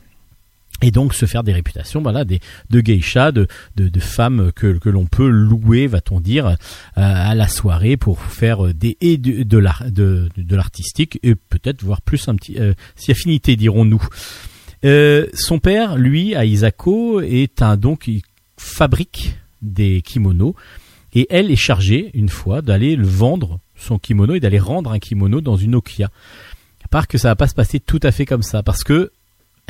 [0.83, 4.88] et donc se faire des réputations voilà des de geishas de, de, femmes que, que
[4.88, 6.54] l'on peut louer va-t-on dire euh,
[6.94, 12.02] à la soirée pour faire des et de, l'art de, de l'artistique et peut-être voir
[12.02, 12.72] plus un petit euh,
[13.09, 14.02] affinité dirons-nous.
[14.85, 18.22] Euh, son père lui à Isako est un donc il
[18.56, 20.54] fabrique des kimonos
[21.12, 24.98] et elle est chargée une fois d'aller le vendre son kimono et d'aller rendre un
[24.98, 26.11] kimono dans une okiya
[26.83, 29.12] à part que ça va pas se passer tout à fait comme ça parce que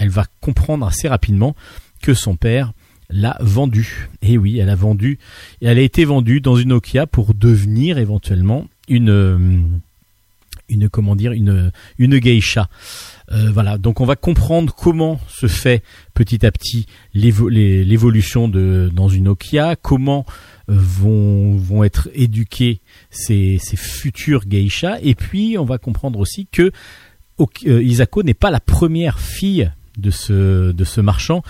[0.01, 1.55] elle va comprendre assez rapidement
[2.03, 2.73] que son père
[3.11, 4.09] l'a vendu.
[4.23, 5.19] Et oui, elle a vendu,
[5.61, 9.61] elle a été vendue dans une Nokia pour devenir éventuellement une, euh,
[10.71, 10.89] une
[11.99, 12.71] une, geisha.
[13.31, 15.83] Euh, voilà, donc on va comprendre comment se fait
[16.15, 20.25] petit à petit l'évolution dans une Nokia, comment
[20.71, 26.73] euh, vont être éduqués ces, ces futurs geishas, et puis on va comprendre aussi que
[27.67, 31.43] Isako n'est pas la première fille de ce de ce marchand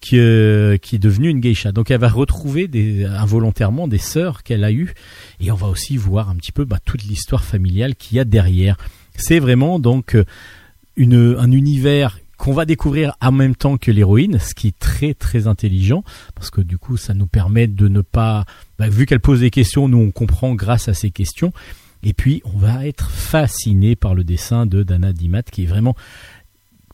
[0.00, 1.72] qui, euh, qui est devenue une geisha.
[1.72, 2.68] Donc elle va retrouver
[3.06, 4.94] involontairement des sœurs qu'elle a eues
[5.40, 8.24] et on va aussi voir un petit peu bah, toute l'histoire familiale qu'il y a
[8.24, 8.76] derrière.
[9.16, 10.24] C'est vraiment donc euh,
[10.96, 15.12] une, un univers qu'on va découvrir en même temps que l'héroïne, ce qui est très
[15.12, 16.02] très intelligent
[16.34, 18.46] parce que du coup ça nous permet de ne pas,
[18.78, 21.52] bah, vu qu'elle pose des questions, nous on comprend grâce à ces questions.
[22.02, 25.94] Et puis on va être fasciné par le dessin de Dana Dimat qui est vraiment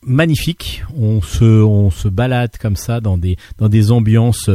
[0.02, 0.82] magnifique.
[0.96, 4.50] On se, on se balade comme ça dans des, dans des ambiances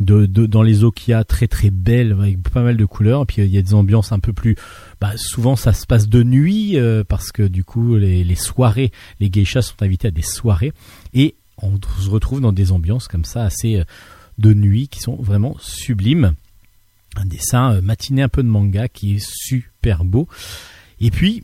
[0.00, 2.84] de, de- dans les eaux qu'il y a très très belles avec pas mal de
[2.84, 3.26] couleurs.
[3.26, 4.56] Puis il y a des ambiances un peu plus.
[5.00, 8.92] Bah, souvent ça se passe de nuit euh, parce que du coup les, les soirées,
[9.20, 10.72] les geishas sont invités à des soirées
[11.14, 13.84] et on se retrouve dans des ambiances comme ça assez euh,
[14.38, 16.34] de nuit qui sont vraiment sublimes.
[17.16, 20.28] Un dessin euh, matiné un peu de manga qui est super beau.
[21.00, 21.42] Et puis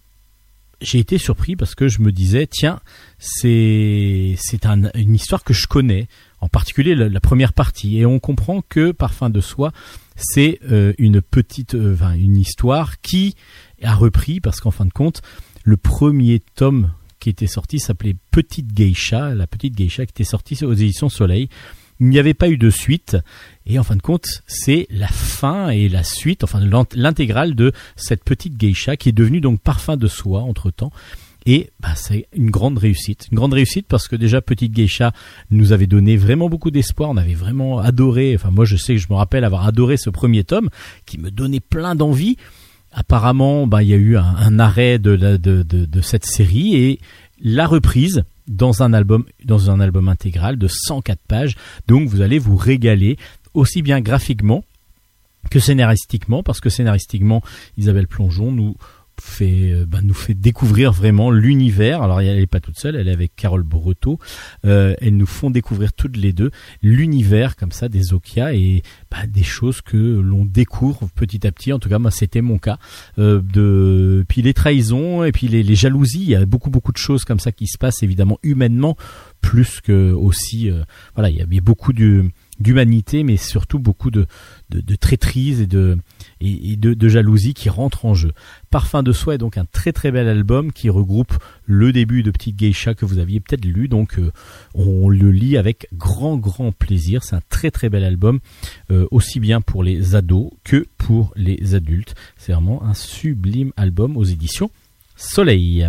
[0.84, 2.80] j'ai été surpris parce que je me disais tiens
[3.18, 6.06] c'est c'est un- une histoire que je connais
[6.40, 7.98] en particulier la, première partie.
[7.98, 9.72] Et on comprend que Parfum de soie
[10.16, 13.34] c'est euh, une petite euh, une histoire qui
[13.82, 15.22] a repris parce qu'en fin de compte
[15.64, 20.62] le premier tome qui était sorti s'appelait Petite Geisha la petite Geisha qui était sortie
[20.64, 21.48] aux éditions Soleil.
[22.00, 23.16] Il n'y avait pas eu de suite
[23.66, 27.72] et en fin de compte c'est la fin et la suite enfin l'int- l'intégrale de
[27.96, 30.92] cette petite geisha qui est devenue donc parfum de soie entre temps
[31.46, 33.26] et bah, c'est une grande réussite.
[33.30, 35.12] Une grande réussite parce que déjà Petite Geisha
[35.50, 37.10] nous avait donné vraiment beaucoup d'espoir.
[37.10, 38.34] On avait vraiment adoré.
[38.34, 40.70] Enfin moi je sais que je me rappelle avoir adoré ce premier tome
[41.04, 42.38] qui me donnait plein d'envie.
[42.92, 46.98] Apparemment bah il y a eu un, arrêt de, de cette série et
[47.42, 51.56] la reprise dans un album dans un album intégral de 104 pages.
[51.88, 53.18] Donc vous allez vous régaler
[53.54, 54.64] aussi bien graphiquement
[55.50, 57.42] que scénaristiquement, parce que scénaristiquement,
[57.76, 58.76] Isabelle Plongeon nous
[59.20, 62.02] fait, euh, bah, nous fait découvrir vraiment l'univers.
[62.02, 64.18] Alors elle n'est pas toute seule, elle est avec Carole Breteau.
[64.64, 66.50] Euh, elles nous font découvrir toutes les deux
[66.82, 71.72] l'univers comme ça des Okia et bah, des choses que l'on découvre petit à petit.
[71.72, 72.78] En tout cas, moi c'était mon cas.
[73.18, 76.22] Euh, de puis les trahisons et puis les, jalousies.
[76.22, 78.96] Il y a beaucoup beaucoup de choses comme ça qui se passent évidemment humainement
[79.40, 80.70] plus que aussi.
[81.14, 82.24] voilà, il y a, beaucoup de
[82.60, 84.26] d'humanité, mais surtout beaucoup de,
[84.70, 85.98] de, traîtrise et de,
[86.40, 88.32] et, de jalousie qui rentrent en jeu.
[88.70, 92.30] Parfum de soie est donc un très très bel album qui regroupe le début de
[92.30, 94.32] Petite Geisha que vous aviez peut-être lu, donc euh,
[94.74, 97.24] on le lit avec grand grand plaisir.
[97.24, 98.40] C'est un très très bel album,
[98.90, 102.14] euh, aussi bien pour les ados que pour les adultes.
[102.36, 104.70] C'est vraiment un sublime album aux éditions
[105.16, 105.88] Soleil.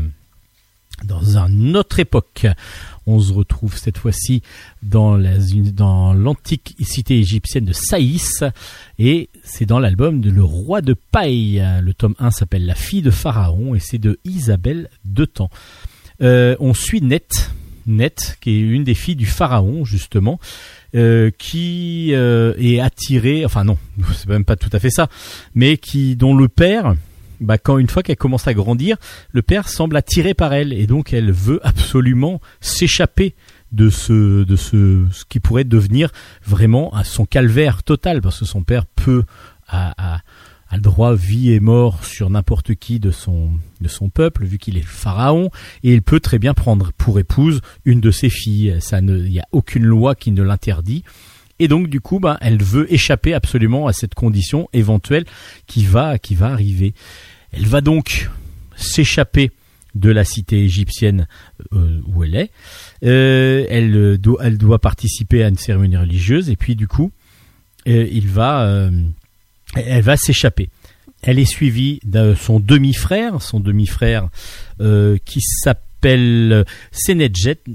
[1.03, 2.47] Dans une autre époque,
[3.07, 4.41] on se retrouve cette fois-ci
[4.83, 5.37] dans la-
[5.73, 8.43] dans l'antique cité égyptienne de Saïs
[8.99, 11.63] et c'est dans l'album de Le Roi de Paille.
[11.81, 15.49] Le tome 1 s'appelle La fille de Pharaon et c'est de Isabelle Detemps.
[16.21, 17.51] Euh, on suit Net,
[17.87, 20.39] Net, qui est une des filles du Pharaon justement,
[20.95, 23.77] euh, qui euh, est attirée, enfin non,
[24.15, 25.09] c'est même pas tout à fait ça,
[25.53, 26.95] mais qui dont le père
[27.45, 28.97] bah, quand une fois qu'elle commence à grandir,
[29.31, 33.35] le père semble attiré par elle et donc elle veut absolument s'échapper
[33.71, 36.11] de ce de ce ce qui pourrait devenir
[36.45, 39.23] vraiment à son calvaire total parce que son père peut
[39.67, 40.21] a, a,
[40.69, 44.59] a le droit vie et mort sur n'importe qui de son de son peuple vu
[44.59, 45.49] qu'il est le pharaon
[45.83, 49.33] et il peut très bien prendre pour épouse une de ses filles ça ne il
[49.33, 51.03] y a aucune loi qui ne l'interdit
[51.59, 55.25] et donc du coup, bah, elle veut échapper absolument à cette condition éventuelle
[55.67, 56.93] qui va qui va arriver.
[57.55, 58.29] Elle va donc
[58.75, 59.51] s'échapper
[59.95, 61.27] de la cité égyptienne
[61.73, 62.51] euh, où elle est.
[63.03, 67.11] Euh, elle, euh, doit, elle doit participer à une cérémonie religieuse et puis du coup,
[67.85, 68.97] elle va
[70.17, 70.69] s'échapper.
[71.21, 74.27] Elle est suivie de son demi-frère, son demi-frère
[75.25, 77.69] qui s'appelle Senedjem.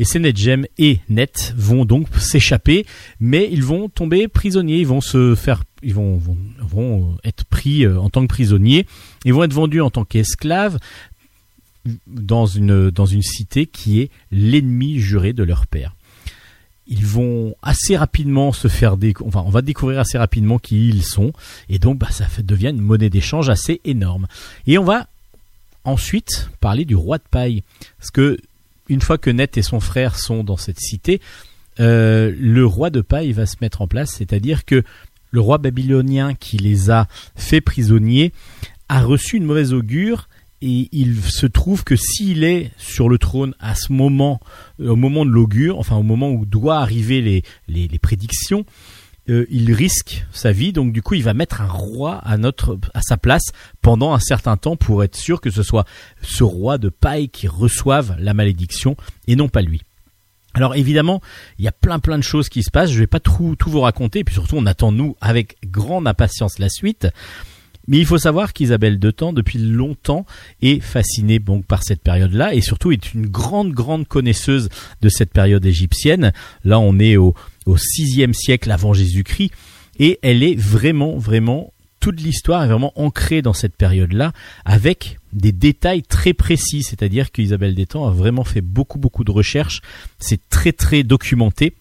[0.00, 2.86] Et Senedjem et Net vont donc s'échapper,
[3.20, 4.78] mais ils vont tomber prisonniers.
[4.78, 6.18] Ils vont se faire, ils vont,
[7.22, 8.86] être pris euh, en tant que prisonniers.
[9.26, 10.78] Ils vont être vendus en tant qu'esclaves
[12.06, 15.94] dans une cité qui est l'ennemi juré de leur père.
[16.86, 21.04] Ils vont assez rapidement se faire des, enfin, on va découvrir assez rapidement qui ils
[21.04, 21.34] sont,
[21.68, 24.28] et donc bah, ça devient une monnaie d'échange assez énorme.
[24.66, 25.08] Et on va
[25.84, 27.62] ensuite parler du roi de paille,
[27.98, 28.38] parce que
[28.90, 31.20] une fois que Net et son frère sont dans cette cité,
[31.78, 34.82] euh, le roi de paille va se mettre en place, c'est-à-dire que
[35.30, 37.06] le roi babylonien qui les a
[37.36, 38.32] fait prisonniers
[38.88, 40.28] a reçu une mauvaise augure
[40.60, 44.40] et il se trouve que s'il est sur le trône à ce moment,
[44.80, 48.66] euh, au moment de l'augure, enfin au moment où doit arriver les prédictions,
[49.28, 52.78] euh, il risque sa vie, donc du coup il va mettre un roi à notre
[52.94, 53.44] à sa place
[53.82, 55.84] pendant un certain temps pour être sûr que ce soit
[56.22, 58.96] ce roi de paille qui reçoive la malédiction
[59.26, 59.82] et non pas lui.
[60.54, 61.20] Alors évidemment,
[61.58, 63.70] il y a plein plein de choses qui se passent, je vais pas tout, tout
[63.70, 67.06] vous raconter, et puis surtout on attend nous avec grande impatience la suite.
[67.90, 70.24] Mais il faut savoir qu'Isabelle Detemps, depuis longtemps,
[70.62, 74.68] est fascinée donc par cette période-là et surtout est une grande, grande connaisseuse
[75.02, 76.32] de cette période égyptienne.
[76.64, 77.34] Là, on est au,
[77.66, 79.50] au 6e siècle avant Jésus-Christ
[79.98, 84.32] et elle est vraiment, vraiment, toute l'histoire est vraiment ancrée dans cette période-là
[84.64, 86.84] avec des détails très précis.
[86.84, 89.82] C'est-à-dire qu'Isabelle Detemps a vraiment fait beaucoup, beaucoup de recherches.
[90.20, 91.74] C'est très, très documenté.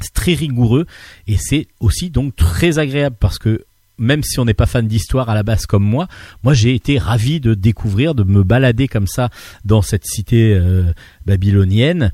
[0.00, 0.86] C'est très rigoureux
[1.28, 3.64] et c'est aussi donc très agréable parce que
[4.00, 6.08] même si on n'est pas fan d'histoire à la base comme moi,
[6.42, 9.28] moi j'ai été ravi de découvrir, de me balader comme ça
[9.64, 10.92] dans cette cité euh,
[11.26, 12.12] babylonienne,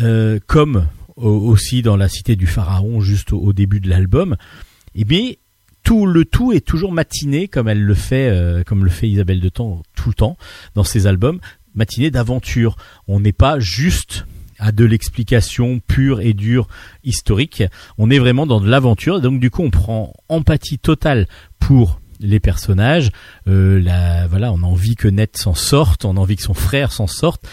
[0.00, 4.36] euh, comme au- aussi dans la cité du pharaon juste au, début de l'album.
[4.94, 5.32] Et bien
[5.82, 9.40] tout le tout est toujours matiné comme elle le fait, euh, comme le fait Isabelle
[9.40, 10.36] de Temps tout le temps
[10.74, 11.40] dans ses albums,
[11.74, 12.76] matiné d'aventure.
[13.08, 14.26] On n'est pas juste
[14.58, 16.68] à de l'explication pure et dure
[17.04, 17.62] historique.
[17.98, 19.20] On est vraiment dans de l'aventure.
[19.20, 21.26] Donc du coup, on prend empathie totale
[21.58, 23.10] pour les personnages.
[23.48, 26.92] Euh, voilà, on a envie que Ned s'en sorte, on a envie que son frère
[26.92, 27.46] s'en sorte.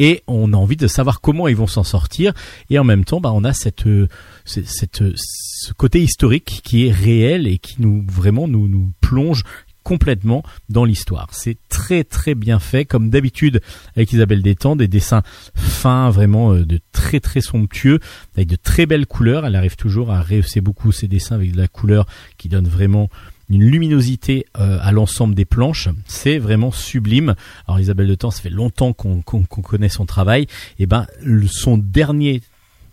[0.00, 2.32] Et on a envie de savoir comment ils vont s'en sortir.
[2.70, 4.06] Et en même temps, bah, on a cette, euh,
[4.44, 9.42] cette, cette- ce côté historique qui est réel et qui nous vraiment nous plonge
[9.88, 11.28] complètement dans l'histoire.
[11.32, 13.62] C'est très très bien fait, comme d'habitude
[13.96, 15.22] avec Isabelle Détend, des dessins
[15.54, 17.98] fins, vraiment euh, de très très somptueux,
[18.36, 19.46] avec de très belles couleurs.
[19.46, 23.08] Elle arrive toujours à rehausser beaucoup ses dessins avec de la couleur qui donne vraiment
[23.48, 25.88] une luminosité euh, à l'ensemble des planches.
[26.06, 27.34] C'est vraiment sublime.
[27.66, 30.46] Alors Isabelle Détend, ça fait longtemps qu'on connaît son travail.
[30.78, 32.42] Et ben le- son dernier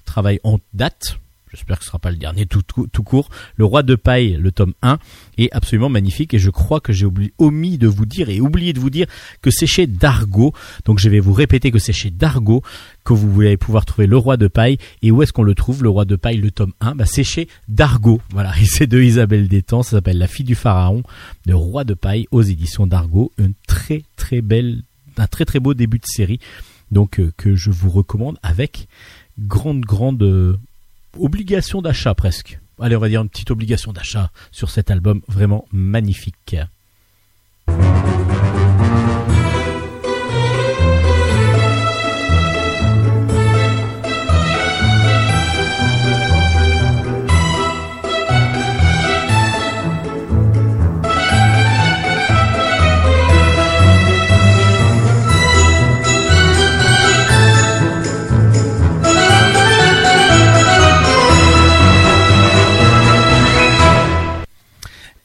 [0.06, 1.20] travail en date,
[1.56, 2.62] j'espère que ce sera pas le dernier tout,
[3.04, 5.00] court, Le Roi de Paille, le tome 1,
[5.38, 8.80] est absolument magnifique et je crois que j'ai omis de vous dire et oublié de
[8.80, 9.08] vous dire
[9.42, 10.54] que c'est chez Dargo.
[10.86, 12.62] Donc je vais vous répéter que c'est chez Dargo
[13.04, 15.84] que vous allez pouvoir trouver Le Roi de Paille et où est-ce qu'on le trouve
[15.84, 18.22] Le Roi de Paille, le tome 1, bah, c'est chez Dargo.
[18.32, 21.04] Voilà, et c'est de Isabelle Détang, ça s'appelle La fille du pharaon,
[21.46, 24.82] Le Roi de Paille aux éditions Dargo, une très très belle,
[25.18, 26.40] un très très beau début de série.
[26.92, 28.88] Donc euh, que je vous recommande avec
[29.40, 30.58] grande grande euh,
[31.20, 32.60] obligation d'achat presque.
[32.80, 36.58] Allez, on va dire une petite obligation d'achat sur cet album vraiment magnifique.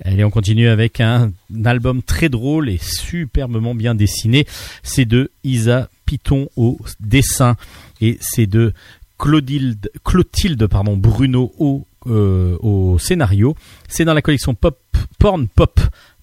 [0.05, 1.33] Allez, on continue avec un,
[1.65, 4.47] album très drôle et superbement bien dessiné.
[4.83, 7.57] C'est de Isa Piton au dessin
[8.01, 8.73] et c'est de
[9.19, 13.55] Clotilde, Clotilde pardon, Bruno au, euh, au scénario.
[13.89, 14.79] C'est dans la collection Pop
[15.19, 15.81] Porn Pop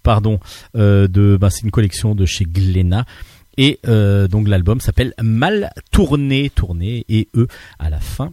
[0.08, 0.40] pardon
[0.76, 3.06] euh, de bah, c'est une collection de chez Glénat
[3.58, 7.48] et euh, donc l'album s'appelle Mal tourné tourné et e
[7.78, 8.32] à la fin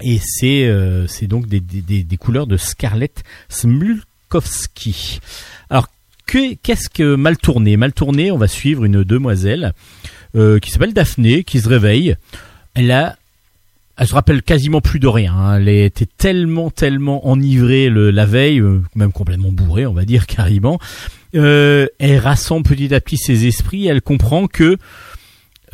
[0.00, 3.24] et c'est euh, c'est donc des, des, des, couleurs de Scarlett
[4.30, 5.20] Smulkowski.
[5.70, 5.88] Alors
[6.26, 9.72] que- qu'est-ce que mal tourné Mal tourné, on va suivre une demoiselle
[10.36, 12.16] euh, qui s'appelle Daphné, qui se réveille.
[12.74, 13.16] Elle a
[14.00, 15.34] elle se rappelle quasiment plus de rien.
[15.34, 15.56] hein.
[15.56, 20.26] Elle était tellement, tellement enivrée le, la veille, euh, même complètement bourrée, on va dire
[20.28, 20.78] carrément.
[21.34, 23.86] Euh, elle rassemble petit à petit ses esprits.
[23.88, 24.76] Elle comprend que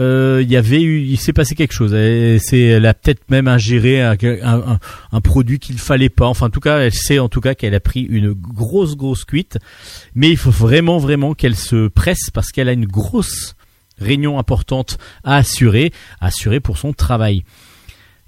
[0.01, 1.95] euh, il y avait eu, il s'est passé quelque chose.
[1.95, 4.79] Elle, elle a peut-être même ingéré un,
[5.23, 6.27] produit qu'il fallait pas.
[6.27, 9.25] Enfin, en tout cas, elle sait en tout cas qu'elle a pris une grosse, grosse
[9.25, 9.59] cuite.
[10.15, 13.55] Mais il faut vraiment, vraiment qu'elle se presse parce qu'elle a une grosse
[13.99, 17.45] réunion importante à assurer, assurer pour son travail.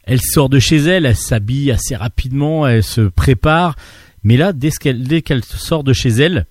[0.05, 3.75] Elle sort de chez elle, elle s'habille assez rapidement, elle se prépare.
[4.23, 6.47] Mais là, dès qu'elle, dès qu'elle sort de chez elle,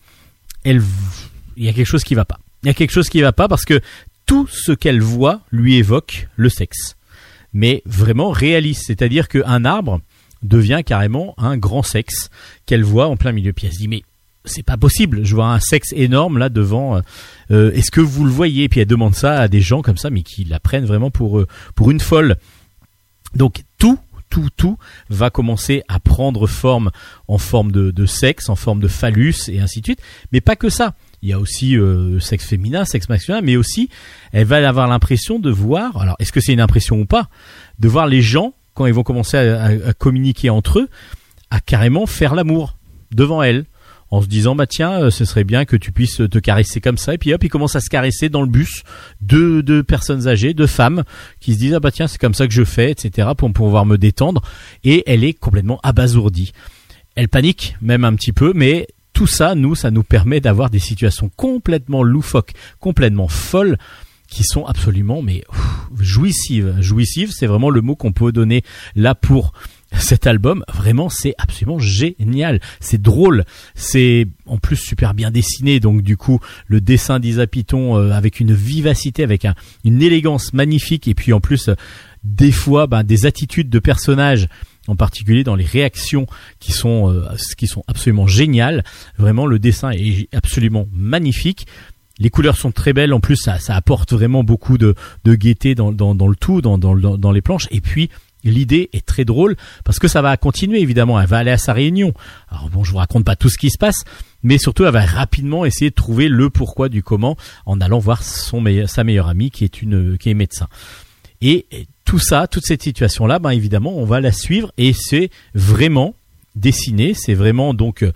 [0.66, 0.82] elle,
[1.56, 2.40] il y a quelque chose qui va pas.
[2.64, 3.80] Il y a quelque chose qui va pas parce que
[4.26, 6.96] tout ce qu'elle voit lui évoque le sexe.
[7.54, 8.84] Mais vraiment réaliste.
[8.88, 10.02] C'est-à-dire qu'un arbre
[10.44, 12.30] devient carrément un grand sexe
[12.66, 13.54] qu'elle voit en plein milieu.
[13.54, 14.04] Puis elle se dit, mais
[14.44, 15.24] c'est pas possible.
[15.24, 17.02] Je vois un sexe énorme là devant.
[17.52, 18.70] Euh, Est-ce que vous le voyez?
[18.70, 21.40] Puis elle demande ça à des gens comme ça, mais qui la prennent vraiment pour,
[21.40, 21.48] euh,
[21.88, 22.36] une folle.
[23.36, 24.00] Donc tout,
[24.30, 24.78] tout, tout
[25.10, 26.92] va commencer à prendre forme
[27.28, 30.02] en forme de sexe, en forme de phallus et ainsi de suite.
[30.32, 30.94] Mais pas que ça.
[31.26, 33.90] Il y a aussi euh, sexe féminin, sexe masculin, mais aussi
[34.32, 35.98] elle va avoir l'impression de voir.
[36.00, 37.30] Alors est-ce que c'est une impression ou pas
[37.80, 40.88] De voir les gens quand ils vont commencer à, à- communiquer entre eux,
[41.50, 42.78] à carrément faire l'amour
[43.12, 43.66] devant elle.
[44.12, 47.00] En se disant bah tiens euh, ce serait bien que tu puisses te caresser comme
[47.00, 48.84] ça et puis hop ils commencent à se caresser dans le bus
[49.20, 51.04] deux, deux personnes âgées deux femmes
[51.40, 53.88] qui se disent ah bah tiens c'est comme ça que je fais etc pour pouvoir
[53.88, 54.44] me détendre
[54.84, 56.52] et elle est complètement abasourdie
[57.16, 60.78] elle panique même un petit peu mais tout ça nous ça nous permet d'avoir des
[60.80, 63.78] situations complètement loufoques complètement folles
[64.28, 68.62] qui sont absolument mais ouf, jouissives jouissives c'est vraiment le mot qu'on peut donner
[68.96, 69.54] là pour
[69.98, 72.60] cet album, vraiment, c'est absolument génial.
[72.82, 73.46] C'est drôle.
[73.76, 75.80] C'est en plus super bien dessiné.
[75.80, 79.56] Donc, du coup, le dessin d'Isa Piton euh, avec une vivacité, avec un-
[79.86, 81.08] une élégance magnifique.
[81.08, 81.76] Et puis, en plus, euh,
[82.26, 84.50] des fois, ben, des attitudes de personnages
[84.88, 86.28] en particulier dans les réactions
[86.60, 87.28] qui sont euh,
[87.58, 88.84] qui sont absolument géniales.
[89.18, 91.68] Vraiment, le dessin est absolument magnifique.
[92.18, 93.14] Les couleurs sont très belles.
[93.14, 96.62] En plus, ça, ça apporte vraiment beaucoup de, de gaieté dans, dans, dans le tout,
[96.62, 97.68] dans, dans, dans les planches.
[97.72, 98.10] Et puis,
[98.46, 101.20] l'idée est très drôle parce que ça va continuer évidemment.
[101.20, 102.14] Elle va aller à sa réunion.
[102.48, 104.04] Alors bon, je vous raconte pas tout ce qui se passe,
[104.44, 108.24] mais surtout elle va rapidement essayer de trouver le pourquoi du comment en allant voir
[108.24, 110.68] son meilleur, sa meilleure amie qui est une qui est médecin.
[111.42, 111.66] Et
[112.06, 116.16] tout ça, toute cette situation là, ben évidemment, on va la suivre et c'est vraiment
[116.56, 117.14] dessiné.
[117.14, 118.12] C'est vraiment donc euh,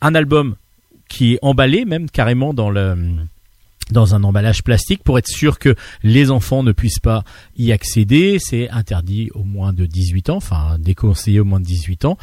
[0.00, 0.56] un album
[1.08, 2.96] qui est emballé même carrément dans le
[3.90, 7.24] dans un emballage plastique pour être sûr que les enfants ne puissent pas
[7.56, 8.38] y accéder.
[8.38, 12.18] C'est interdit au moins de 18 ans, enfin déconseillé au moins de 18 ans.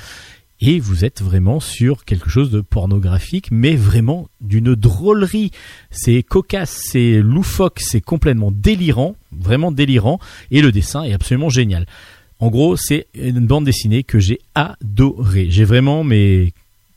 [0.61, 5.51] Et vous êtes vraiment sur quelque chose de pornographique, mais vraiment d'une drôlerie.
[5.91, 10.19] C'est cocasse, c'est loufoque, c'est complètement délirant, vraiment délirant,
[10.51, 11.85] et le dessin est absolument génial.
[12.39, 15.47] En gros, c'est une bande dessinée que j'ai adorée.
[15.49, 16.53] J'ai vraiment mais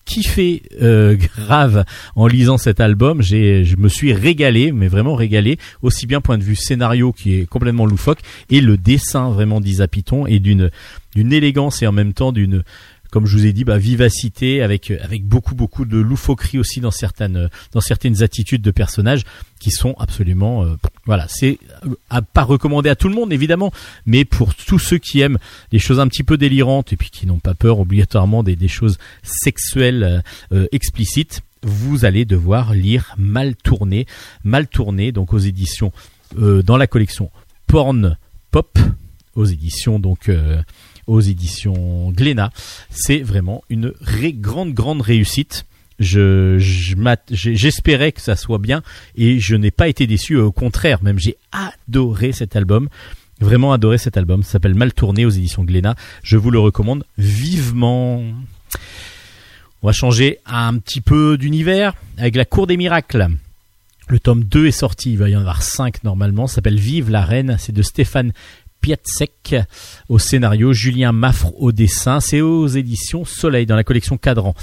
[0.09, 1.84] kiffé euh, grave
[2.16, 3.22] en lisant cet album.
[3.22, 7.34] J'ai, je me suis régalé, mais vraiment régalé, aussi bien point de vue scénario qui
[7.34, 10.70] est complètement loufoque et le dessin vraiment d'Isa Piton et d'une
[11.14, 12.62] d'une élégance et en même temps d'une
[13.11, 16.90] comme je vous ai dit, bah, vivacité avec avec beaucoup beaucoup de loufoquerie aussi dans
[16.90, 19.24] certaines dans certaines attitudes de personnages
[19.59, 23.72] qui sont absolument euh, voilà c'est euh, à pas recommander à tout le monde évidemment
[24.06, 25.38] mais pour tous ceux qui aiment
[25.72, 28.68] les choses un petit peu délirantes et puis qui n'ont pas peur obligatoirement des, des
[28.68, 34.06] choses sexuelles euh, explicites vous allez devoir lire Mal tourné.
[34.44, 35.92] Mal tourné donc aux éditions
[36.36, 37.30] dans la collection
[37.66, 38.16] Porn
[38.52, 38.78] Pop
[39.34, 40.30] aux éditions donc
[41.09, 42.52] aux éditions Glénat.
[42.90, 43.92] C'est vraiment une
[44.34, 45.64] grande, grande réussite.
[45.98, 46.59] Je,
[47.26, 48.82] j'espérais que ça soit bien
[49.16, 50.36] et je n'ai pas été déçu.
[50.36, 52.88] Au contraire, même j'ai adoré cet album.
[53.40, 54.44] Vraiment adoré cet album.
[54.44, 55.96] S'appelle Mal tourné aux éditions Glénat.
[56.22, 58.22] Je vous le recommande vivement.
[59.82, 63.28] On va changer un petit peu d'univers avec la Cour des miracles.
[64.09, 67.22] Le tome 2 est sorti, il va y en avoir 5 normalement, s'appelle Vive la
[67.22, 68.32] Reine, c'est de Stéphane
[68.81, 69.57] Piatsek
[70.09, 72.20] au scénario, Julien Maffre au dessin.
[72.20, 74.55] C'est aux éditions Soleil dans la collection Cadran.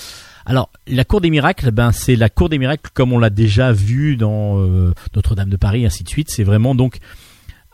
[0.46, 3.72] Alors, la Cour des Miracles, ben c'est la Cour des Miracles comme on l'a déjà
[3.72, 6.30] vu dans euh, Notre-Dame de Paris, ainsi de suite.
[6.30, 7.00] C'est vraiment donc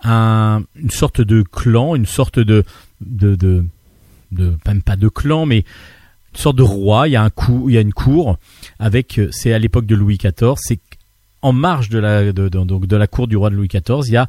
[0.04, 2.64] un, une sorte de clan, une sorte de,
[3.02, 3.66] de, de,
[4.66, 5.60] même pas de clan, mais
[6.34, 7.10] une sorte de roi.
[7.10, 8.38] Il y a une cour
[8.80, 10.54] avec, c'est à l'époque de Louis XIV.
[10.56, 10.80] C'est
[11.42, 14.08] en marge de la, de la cour du roi de Louis XIV.
[14.08, 14.28] Il y a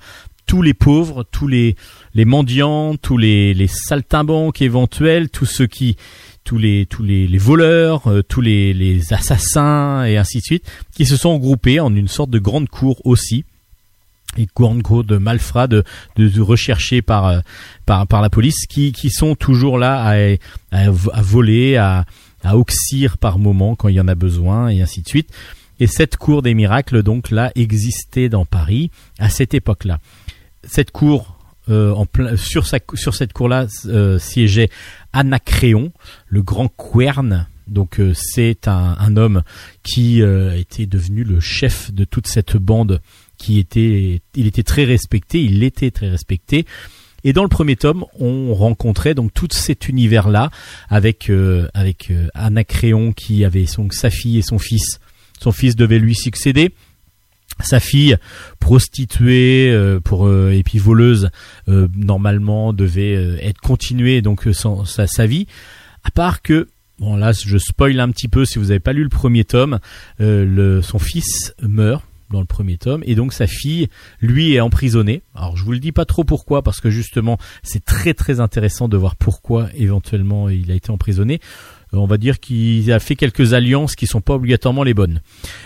[0.53, 1.77] tous les pauvres, tous les,
[2.15, 5.97] les mendiants, tous les, les saltimbanques éventuels, tous ceux qui,
[6.45, 10.71] tous les, tous les, les voleurs, euh, tous les, les assassins et ainsi de suite,
[10.95, 13.47] qui se sont regroupés en une sorte de grande cour aussi.
[14.37, 15.85] Et grande cour de malfrats, de,
[16.17, 17.41] de, recherchés par, euh,
[17.87, 20.17] par, par la police, qui, qui sont toujours là à,
[20.71, 22.05] à, à voler, à,
[22.45, 25.31] à oxyre par moment quand il y en a besoin et ainsi de suite.
[25.81, 29.99] Et cette cour des miracles, donc là, existait dans Paris à cette époque-là
[30.65, 31.37] cette cour
[31.69, 34.69] euh, en plein, sur, sa, sur cette cour-là euh, siégeait
[35.13, 35.93] Anacréon,
[36.27, 37.47] le grand Quern.
[37.69, 39.43] Donc euh, c'est un, un, homme
[39.85, 43.01] qui était devenu le chef de toute cette bande
[43.39, 46.67] qui était il était très respecté, il était très respecté.
[47.25, 50.51] Et dans le premier tome, on rencontrait donc tout cet univers-là
[50.89, 51.31] avec
[51.75, 54.99] avec Anacréon qui avait son sa fille et son fils.
[55.41, 56.75] Son fils devait lui succéder
[57.61, 58.17] sa fille
[58.61, 61.31] prostituée euh, pour euh, et puis voleuse
[61.69, 65.47] euh, normalement devait être continuée donc sa, vie.
[66.05, 69.03] À part que bon là je spoil un petit peu si vous n'avez pas lu
[69.03, 69.79] le premier tome
[70.19, 73.89] le, son fils meurt dans le premier tome et donc sa fille
[74.21, 75.23] lui est emprisonnée.
[75.35, 78.89] Alors je vous le dis pas trop pourquoi parce que justement c'est très très intéressant
[78.89, 81.41] de voir pourquoi éventuellement il a été emprisonné
[81.93, 85.21] on va dire qu'il a fait quelques alliances qui sont pas obligatoirement les bonnes.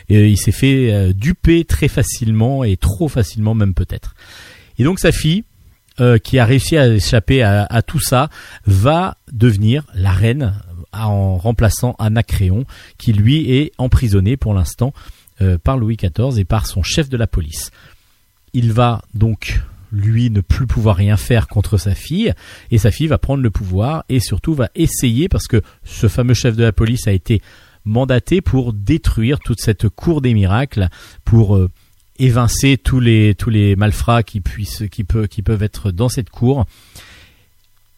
[0.08, 4.14] Et il s'est fait euh, duper très facilement et trop facilement même peut-être.
[4.78, 5.44] Et donc sa fille,
[6.00, 8.28] euh, qui a réussi à échapper à, tout ça,
[8.66, 10.54] va devenir la reine
[10.92, 12.64] en remplaçant Anacréon,
[12.98, 14.92] qui lui est emprisonné pour l'instant
[15.40, 17.70] euh, par Louis XIV et par son chef de la police.
[18.52, 19.60] Il va donc
[19.96, 22.32] lui ne plus pouvoir rien faire contre sa fille
[22.70, 26.34] et sa fille va prendre le pouvoir et surtout va essayer parce que ce fameux
[26.34, 27.40] chef de la police a été
[27.84, 30.88] mandaté pour détruire toute cette cour des miracles
[31.24, 31.70] pour euh,
[32.18, 34.42] évincer tous les malfrats qui
[34.90, 36.66] qui peuvent être dans cette cour.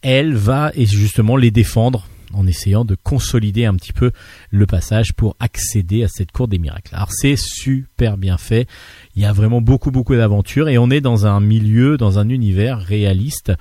[0.01, 4.11] Elle va justement les défendre en essayant de consolider un petit peu
[4.51, 6.95] le passage pour accéder à cette cour des miracles.
[6.95, 8.67] Alors c'est super bien fait,
[9.15, 12.29] il y a vraiment beaucoup beaucoup d'aventures et on est dans un milieu, dans un
[12.29, 13.53] univers réaliste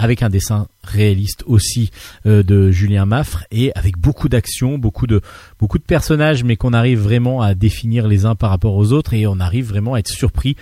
[0.00, 1.90] avec un dessin réaliste aussi
[2.24, 5.20] euh, de Julien Maffre et avec beaucoup d'action, beaucoup de
[5.58, 9.12] beaucoup de personnages, mais qu'on arrive vraiment à définir les uns par rapport aux autres
[9.12, 10.56] et on arrive vraiment à être surpris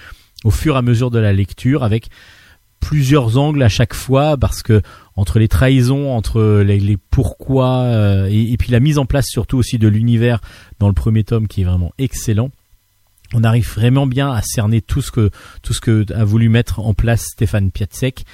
[0.44, 2.08] au fur et à mesure de la lecture avec
[2.80, 4.82] plusieurs angles à chaque fois parce que
[5.18, 9.76] entre les trahisons, entre les, pourquoi euh, et, puis la mise en place surtout aussi
[9.76, 10.40] de l'univers
[10.78, 12.50] dans le premier tome qui est vraiment excellent.
[13.34, 17.72] On arrive vraiment bien à cerner tout ce que a voulu mettre en place Stéphane
[17.72, 18.24] Piatsek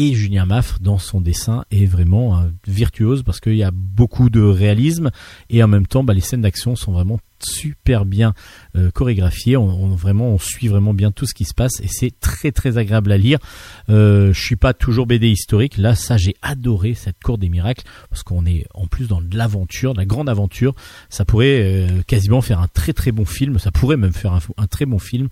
[0.00, 4.30] et Julien Maffre dans son dessin est vraiment euh, virtuose parce qu'il y a beaucoup
[4.30, 5.10] de réalisme
[5.50, 8.32] et en même temps bah, les scènes d'action sont vraiment super bien
[8.76, 9.58] euh, chorégraphiées.
[9.58, 13.18] On, suit vraiment bien tout ce qui se passe et c'est très très agréable à
[13.18, 13.38] lire.
[13.90, 15.76] Euh, je suis pas toujours BD historique.
[15.76, 19.36] Là ça j'ai adoré cette cour des miracles parce qu'on est en plus dans de
[19.36, 20.74] l'aventure de la grande aventure.
[21.10, 23.58] Ça pourrait euh, quasiment faire un très très bon film.
[23.58, 25.28] Ça pourrait même faire un très bon film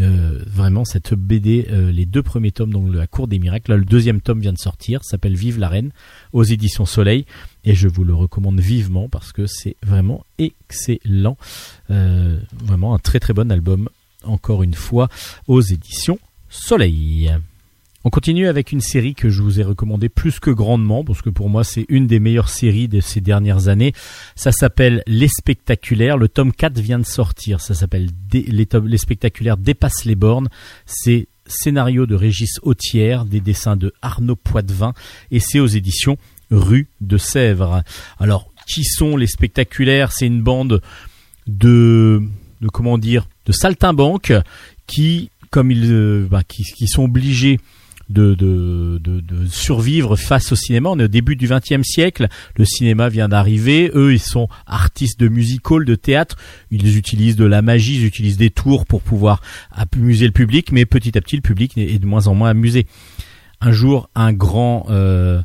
[0.00, 3.70] euh, vraiment cette BD, euh, les deux premiers tomes, donc la Cour des Miracles.
[3.70, 5.90] Là, le deuxième tome vient de sortir, s'appelle Vive la Reine,
[6.32, 7.26] aux éditions Soleil,
[7.64, 11.36] et je vous le recommande vivement parce que c'est vraiment excellent,
[11.90, 13.88] Euh, vraiment un très très bon album.
[14.24, 15.08] Encore une fois,
[15.46, 16.18] aux éditions
[16.48, 17.30] Soleil.
[18.06, 21.30] On continue avec une série que je vous ai recommandée plus que grandement, parce que
[21.30, 23.94] pour moi c'est une des meilleures séries de ces dernières années.
[24.36, 26.18] Ça s'appelle Les Spectaculaires.
[26.18, 27.62] Le tome 4 vient de sortir.
[27.62, 30.50] Ça s'appelle les, Spectaculaires dépassent les bornes.
[30.84, 34.92] C'est scénario de Régis Autière, des dessins de Arnaud Poitvin,
[35.30, 36.18] et c'est aux éditions
[36.50, 37.84] Rue de Sèvres.
[38.18, 40.12] Alors, qui sont les Spectaculaires?
[40.12, 40.82] C'est une bande
[41.46, 42.22] de,
[42.70, 44.34] comment dire, de saltimbanques
[44.86, 47.58] qui, comme ils, euh, bah, qui sont obligés
[48.10, 50.90] de, de, de, survivre face au cinéma.
[50.90, 52.28] On est au début du XXe siècle.
[52.56, 53.90] Le cinéma vient d'arriver.
[53.94, 56.36] Eux, ils sont artistes de music hall, de théâtre.
[56.70, 59.40] Ils utilisent de la magie, ils utilisent des tours pour pouvoir
[59.72, 60.72] amuser le public.
[60.72, 62.86] Mais petit à petit, le public est de moins en moins amusé.
[63.60, 65.40] Un jour, un grand, euh,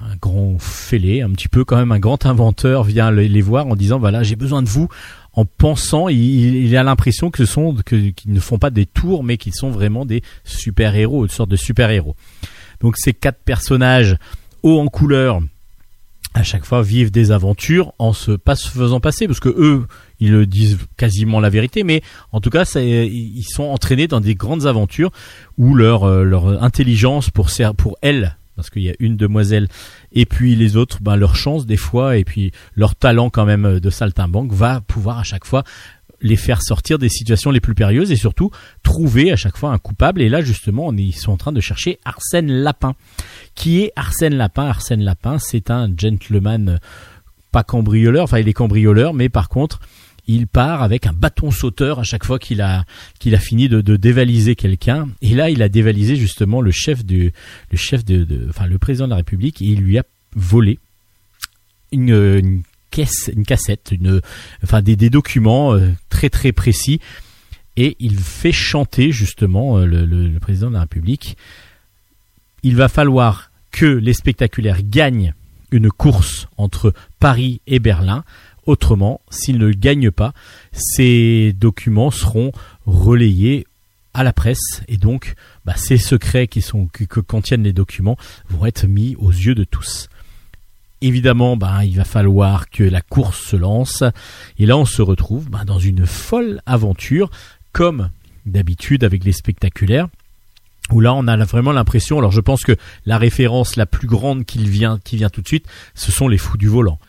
[0.00, 3.66] un grand fêlé, un petit peu quand même un grand inventeur vient le- les voir
[3.66, 4.88] en disant voilà, j'ai besoin de vous.
[5.36, 9.36] En pensant, il, a l'impression que ce sont qu'ils ne font pas des tours, mais
[9.36, 12.16] qu'ils sont vraiment des super héros, une sorte de super héros.
[12.80, 14.16] Donc ces quatre personnages
[14.62, 15.40] hauts en couleur,
[16.32, 19.86] à chaque fois vivent des aventures en se pas se faisant passer, parce que eux,
[20.20, 24.34] ils le disent quasiment la vérité, mais en tout cas, ils sont entraînés dans des
[24.34, 25.12] grandes aventures
[25.58, 29.68] où leur euh, leur intelligence pour pour elles parce qu'il y a une demoiselle
[30.12, 33.78] et puis les autres ben leur chance des fois et puis leur talent quand même
[33.78, 35.62] de saltimbanque va pouvoir à chaque fois
[36.22, 38.50] les faire sortir des situations les plus périlleuses et surtout
[38.82, 40.22] trouver à chaque fois un coupable.
[40.22, 42.94] Et là justement ils sont en train de chercher Arsène Lapin.
[43.54, 44.66] Qui est Arsène Lapin?
[44.66, 46.78] Arsène Lapin c'est un gentleman euh,
[47.52, 49.80] pas cambrioleur enfin il est cambrioleur mais par contre
[50.26, 52.84] il part avec un bâton sauteur à chaque fois qu'il a
[53.18, 55.08] qu'il a fini de, dévaliser quelqu'un.
[55.22, 57.32] Et là il a dévalisé justement le chef du
[58.80, 60.04] président de la République et il lui a
[60.34, 60.78] volé
[61.92, 64.20] une, cassette une
[64.62, 67.00] enfin des, documents euh, très très précis.
[67.76, 71.36] Et il fait chanter justement euh, le président de la République.
[72.62, 75.34] Il va falloir que les spectaculaires gagnent
[75.70, 78.24] une course entre Paris et Berlin
[78.66, 80.32] Autrement, s'ils ne le gagnent pas,
[80.72, 82.52] ces documents seront
[82.84, 83.66] relayés
[84.12, 84.82] à la presse.
[84.88, 88.16] Et donc bah, ces secrets que, contiennent les documents
[88.48, 90.08] vont être mis aux yeux de tous.
[91.02, 94.02] Évidemment, bah, il va falloir que la course se lance.
[94.58, 97.30] Et là on se retrouve bah, dans une folle aventure
[97.72, 98.10] comme
[98.46, 100.08] d'habitude avec les spectaculaires
[100.92, 104.44] où là on a vraiment l'impression alors je pense que la référence la plus grande
[104.44, 107.00] qui vient tout de suite ce sont les fous du volant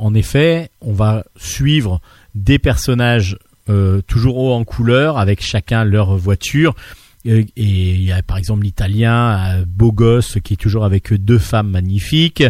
[0.00, 2.00] en effet, on va suivre
[2.34, 3.38] des personnages
[3.68, 6.74] euh, toujours haut en couleur, avec chacun leur voiture.
[7.26, 11.38] Et il y a par exemple l'italien, euh, beau gosse, qui est toujours avec deux
[11.38, 12.42] femmes magnifiques.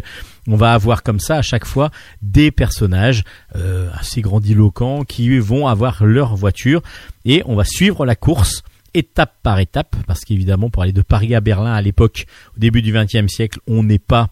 [0.46, 1.90] On va avoir comme ça à chaque fois
[2.22, 3.24] des personnages
[3.56, 6.82] euh, assez grandiloquents qui vont avoir leur voiture.
[7.24, 8.62] Et on va suivre la course
[8.94, 12.26] étape par étape, parce qu'évidemment pour aller de Paris à Berlin à l'époque,
[12.56, 14.30] au début du XXe siècle, on n'est pas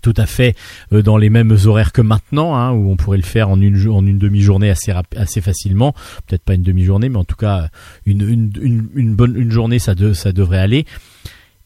[0.00, 0.56] tout à fait
[0.92, 4.18] euh, dans les mêmes horaires que maintenant, hein, où on pourrait le faire en une,
[4.18, 5.94] demi-journée assez, facilement.
[6.26, 7.68] Peut-être pas une demi-journée, mais en tout cas
[8.06, 10.86] une, bonne une journée, ça, de, ça devrait aller.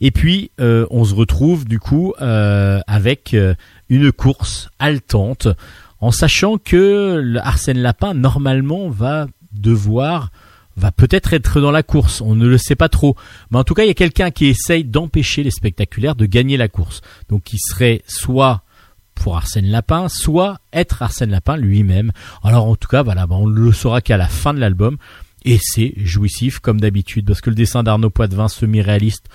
[0.00, 3.34] Et puis euh, on se retrouve du coup euh, avec
[3.88, 5.48] une course haletante,
[6.00, 10.30] en sachant que le Arsène Lapin normalement va devoir
[10.76, 13.16] va peut-être être dans la course, on ne le sait pas trop.
[13.50, 16.56] Mais en tout cas, il y a quelqu'un qui essaye d'empêcher les spectaculaires de gagner
[16.56, 17.00] la course.
[17.28, 18.62] Donc qui serait soit
[19.14, 22.12] pour Arsène Lapin, soit être Arsène Lapin lui-même.
[22.42, 24.98] Alors en tout cas, voilà, on ne le saura qu'à la fin de l'album.
[25.44, 29.28] Et c'est jouissif comme d'habitude, parce que le dessin d'Arnaud Poitvin, semi-réaliste,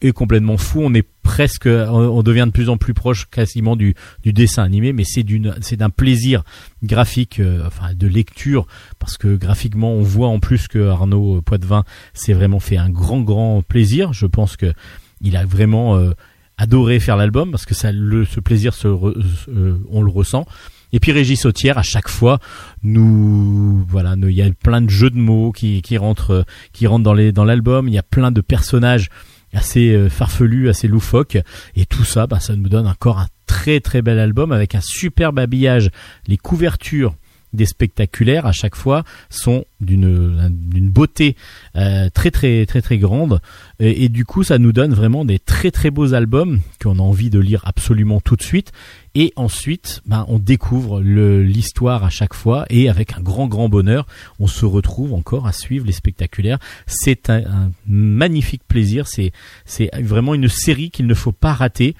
[0.00, 0.80] est complètement fou.
[0.82, 4.92] On est presque, on devient de plus en plus proche quasiment du, du dessin animé,
[4.92, 6.44] mais c'est d'une, c'est d'un plaisir
[6.82, 8.66] graphique, euh, enfin de lecture,
[8.98, 11.84] parce que graphiquement on voit en plus que Arnaud Poitvin
[12.14, 14.12] s'est vraiment fait un grand grand plaisir.
[14.12, 14.72] Je pense que
[15.20, 16.12] il a vraiment euh,
[16.58, 20.46] adoré faire l'album parce que ça, le, ce plaisir, se euh, on le ressent.
[20.92, 22.38] Et puis Régis Sautière, à chaque fois,
[22.82, 26.42] nous, voilà, il y a plein de jeux de mots qui, qui rentrent, euh,
[26.72, 27.88] qui rentrent dans les, dans l'album.
[27.88, 29.10] Il y a plein de personnages
[29.52, 31.38] assez euh, farfelus, assez loufoques,
[31.76, 34.80] et tout ça, bah, ça nous donne encore un très très bel album avec un
[34.82, 35.90] superbe habillage.
[36.26, 37.14] Les couvertures
[37.52, 41.36] des spectaculaires à chaque fois sont d'une d'une beauté
[41.76, 43.40] euh, très très très très grande.
[43.78, 47.30] Et, du coup ça nous donne vraiment des très très beaux albums qu'on a envie
[47.30, 48.72] de lire absolument tout de suite.
[49.14, 52.66] Et ensuite ben, on découvre l'histoire à chaque fois.
[52.70, 54.06] Et avec un grand grand bonheur
[54.38, 56.58] on se retrouve encore à suivre les spectaculaires.
[56.86, 59.06] C'est un, un magnifique plaisir.
[59.06, 59.32] C'est
[59.64, 61.94] c'est vraiment une série qu'il ne faut pas rater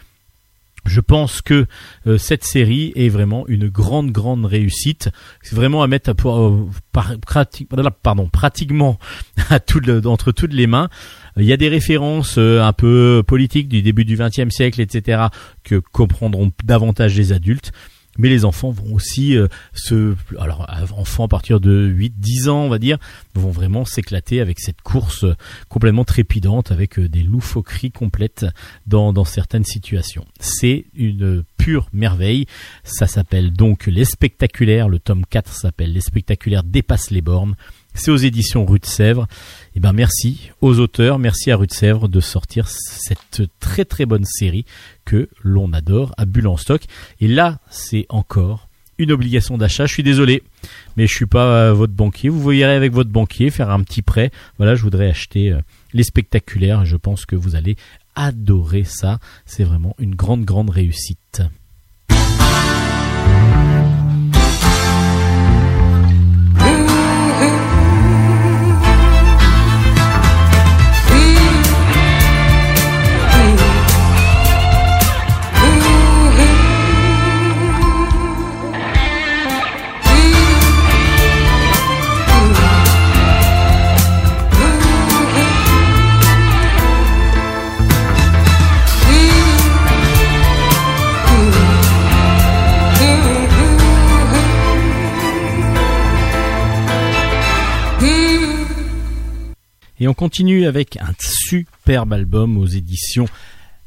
[0.87, 1.66] je pense que
[2.07, 5.11] euh, cette série est vraiment une grande grande réussite.
[5.43, 7.14] C'est vraiment à mettre à, euh, par-
[8.03, 8.99] pardon, pratiquement
[9.51, 10.89] à tout entre toutes les mains.
[11.37, 15.24] Il y a des références euh, un peu politiques du début du XXe siècle, etc.,
[15.64, 17.72] que comprendront davantage les adultes.
[18.19, 22.69] Mais les enfants vont aussi euh, se, alors enfants à partir de 8-10 ans, on
[22.69, 22.99] va dire,
[23.35, 25.35] vont vraiment s'éclater avec cette course euh,
[25.69, 28.47] complètement trépidante, avec euh, des loufoqueries complètes
[28.87, 30.27] dans, dans certaines situations.
[30.41, 32.47] C'est une pure merveille.
[32.85, 34.89] Ça s'appelle donc Les Spectaculaires.
[34.89, 37.57] Le tome 4 s'appelle Les Spectaculaires dépassent les bornes.
[37.97, 39.27] C'est aux éditions Rue de Sèvres.
[39.75, 44.07] Et ben merci aux auteurs, merci à Rue de Sèvres de sortir cette très très
[44.07, 44.67] bonne série
[45.05, 46.83] que l'on adore à Bulle en stock.
[47.21, 48.69] Et là, c'est encore
[48.99, 49.87] une obligation d'achat.
[49.87, 50.43] Je suis désolé,
[50.97, 52.29] mais je suis pas euh, votre banquier.
[52.29, 54.31] Vous verrez avec votre banquier faire un petit prêt.
[54.59, 55.61] Voilà, je voudrais acheter euh,
[55.93, 56.85] les spectaculaires.
[56.85, 57.77] Je pense que vous allez
[58.15, 59.19] adorer ça.
[59.45, 61.43] C'est vraiment une grande grande réussite.
[100.17, 103.27] Continue avec un superbe album aux éditions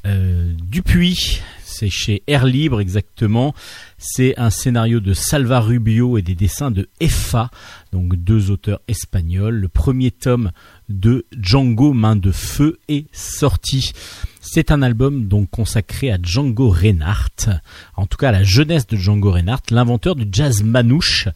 [0.05, 1.41] euh, Dupuis.
[1.65, 3.55] C'est chez Air Libre exactement.
[3.97, 7.49] C'est un scénario de Salva Rubio et des dessins de Effa,
[7.91, 9.55] donc deux auteurs espagnols.
[9.55, 10.51] Le premier tome
[10.87, 13.91] de Django Main de Feu est sorti.
[14.39, 17.49] C'est un album donc consacré à Django Reinhardt,
[17.95, 21.27] en tout cas à la jeunesse de Django Reinhardt, l'inventeur du jazz manouche.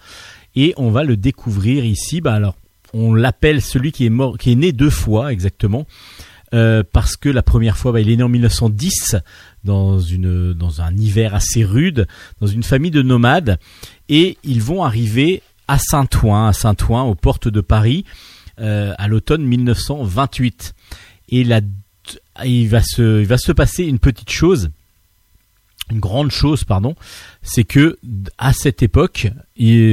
[0.55, 2.21] Et on va le découvrir ici.
[2.21, 2.53] Bah
[2.93, 5.85] on l'appelle celui qui est né deux fois exactement,
[6.53, 9.15] euh, parce que la première fois, bah, il est né en 1910
[9.63, 9.99] dans
[10.81, 12.07] un hiver assez rude,
[12.39, 13.57] dans une famille de nomades,
[14.09, 18.05] et ils vont arriver à Saint-Ouen, à Saint-Ouen, aux portes de Paris,
[18.59, 20.73] euh, à l'automne 1928.
[21.29, 21.61] Et se
[22.45, 24.69] il va se passer une petite chose
[25.91, 26.95] une grande chose, pardon,
[27.41, 27.97] c'est que
[28.37, 29.27] à cette époque,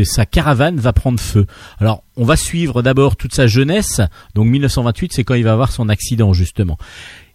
[0.05, 1.47] sa caravane va prendre feu.
[1.78, 4.01] Alors, on va suivre d'abord toute sa jeunesse.
[4.34, 6.78] Donc 1928, c'est quand il va avoir son accident justement.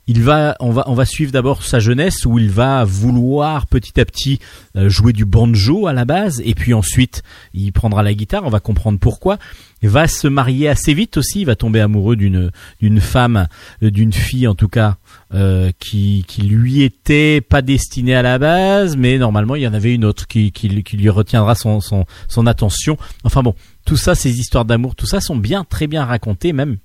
[0.07, 3.99] Il va, on va, on va suivre d'abord sa jeunesse où il va vouloir petit
[3.99, 4.39] à petit
[4.75, 7.23] euh, jouer du banjo à la base, et puis ensuite
[7.55, 8.43] il prendra la guitare.
[8.45, 9.39] On va comprendre pourquoi.
[9.81, 11.41] Il va se marier assez vite aussi.
[11.41, 12.51] Il va tomber amoureux d'une
[12.81, 13.47] d'une femme,
[13.81, 14.97] euh, d'une fille en tout cas,
[15.33, 19.73] euh, qui qui lui était pas destinée à la base, mais normalement il y en
[19.73, 22.97] avait une autre qui qui, qui lui retiendra son son son attention.
[23.23, 26.77] Enfin bon, tout ça, ces histoires d'amour, tout ça sont bien très bien racontées même.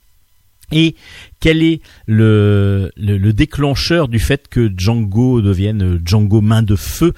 [0.72, 0.94] Et
[1.40, 7.12] quel est le, le, le déclencheur du fait que Django devienne Django main de feu?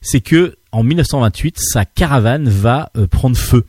[0.00, 3.64] C'est que en 1928, sa caravane va euh, prendre feu.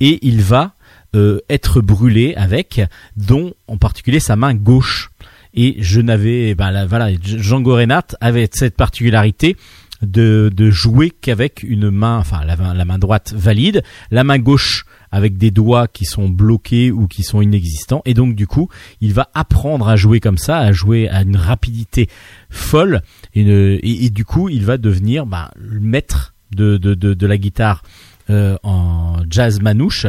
[0.00, 0.74] Et il va
[1.14, 2.80] euh, être brûlé avec,
[3.16, 5.10] dont en particulier sa main gauche.
[5.54, 9.56] Et je n'avais, là, voilà, Django Reinhardt avait cette particularité
[10.02, 14.38] de, de jouer qu'avec une main, enfin la, main- la main droite valide, la main
[14.38, 18.02] gauche avec des doigts qui sont bloqués ou qui sont inexistants.
[18.04, 18.68] Et donc du coup,
[19.00, 22.08] il va apprendre à jouer comme ça, à jouer à une rapidité
[22.50, 23.02] folle.
[23.34, 27.26] Et, et- et du coup, il va devenir bah, le maître de, de, de, de
[27.26, 27.82] la guitare
[28.30, 30.06] euh, en jazz manouche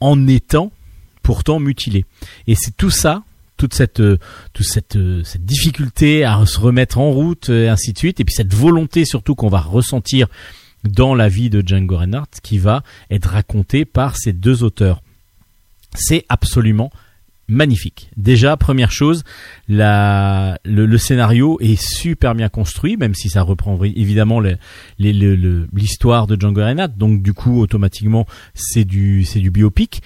[0.00, 0.72] en étant
[1.22, 2.06] pourtant mutilé.
[2.46, 3.22] Et c'est tout ça
[3.58, 4.16] toute cette euh,
[4.54, 8.24] toute cette euh, cette difficulté à se remettre en route et ainsi de suite et
[8.24, 10.28] puis cette volonté surtout qu'on va ressentir
[10.84, 15.02] dans la vie de Django Reinhardt qui va être racontée par ces deux auteurs.
[15.94, 16.90] C'est absolument
[17.48, 18.10] magnifique.
[18.16, 19.24] Déjà, première chose,
[19.68, 24.40] la, le, le scénario est super bien construit, même si ça reprend évidemment
[24.98, 26.94] l'histoire de Django Reinhardt.
[26.96, 30.02] Donc, du coup, automatiquement, c'est du, c'est du biopic.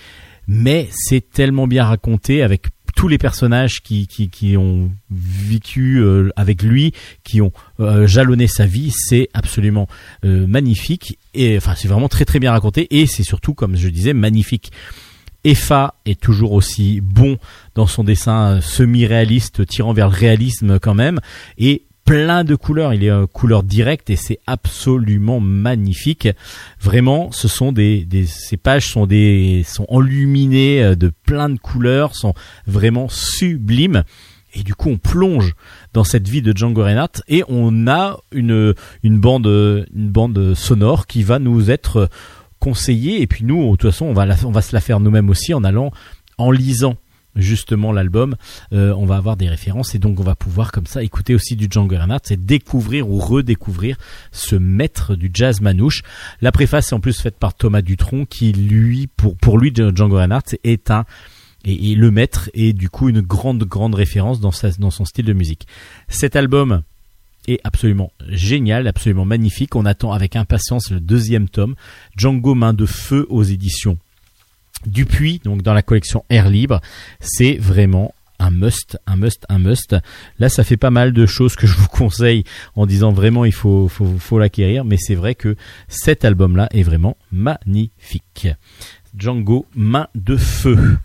[0.48, 2.68] Mais c'est tellement bien raconté avec
[3.02, 6.92] tous les personnages qui, qui, qui ont vécu euh, avec lui,
[7.24, 7.50] qui ont
[7.80, 9.88] euh, jalonné sa vie, c'est absolument
[10.24, 11.18] euh, magnifique.
[11.34, 12.86] Et enfin, c'est vraiment très très bien raconté.
[12.96, 14.70] Et c'est surtout, comme je disais, magnifique.
[15.42, 17.38] Effa est toujours aussi bon
[17.74, 21.18] dans son dessin semi-réaliste, tirant vers le réalisme quand même,
[21.58, 22.94] et plein de couleurs.
[22.94, 26.28] Il est euh, couleur directe et c'est absolument magnifique.
[26.80, 32.14] Vraiment, ce sont des, ces pages sont des sont enluminées euh, de plein de couleurs,
[32.14, 32.34] sont
[32.66, 34.04] vraiment sublimes.
[34.54, 35.54] Et du coup, on plonge
[35.94, 41.06] dans cette vie de Django Reinhardt et on a une une bande une bande sonore
[41.06, 42.10] qui va nous être
[42.58, 43.22] conseillée.
[43.22, 45.54] Et puis nous, de toute façon, on va on va se la faire nous-mêmes aussi
[45.54, 45.90] en allant
[46.36, 46.96] en lisant
[47.36, 48.36] justement l'album,
[48.72, 51.56] euh, on va avoir des références et donc on va pouvoir comme ça écouter aussi
[51.56, 53.96] du Django Reinhardt, c'est découvrir ou redécouvrir
[54.30, 56.02] ce maître du jazz manouche.
[56.40, 60.16] La préface est en plus faite par Thomas Dutronc qui lui, pour, pour lui, Django
[60.16, 61.04] Reinhardt est un
[61.64, 65.04] et, et le maître est du coup une grande grande référence dans, sa, dans son
[65.04, 65.66] style de musique.
[66.08, 66.82] Cet album
[67.48, 69.74] est absolument génial, absolument magnifique.
[69.74, 71.74] On attend avec impatience le deuxième tome,
[72.16, 73.98] Django Main de Feu aux éditions
[74.86, 76.80] Dupuis, donc dans la collection Air Libre.
[77.20, 79.96] C'est vraiment un must, un must, un must.
[80.38, 83.52] Là, ça fait pas mal de choses que je vous conseille en disant vraiment il
[83.52, 85.56] faut, faut, faut l'acquérir, mais c'est vrai que
[85.88, 88.48] cet album-là est vraiment magnifique.
[89.16, 90.98] Django Main de Feu.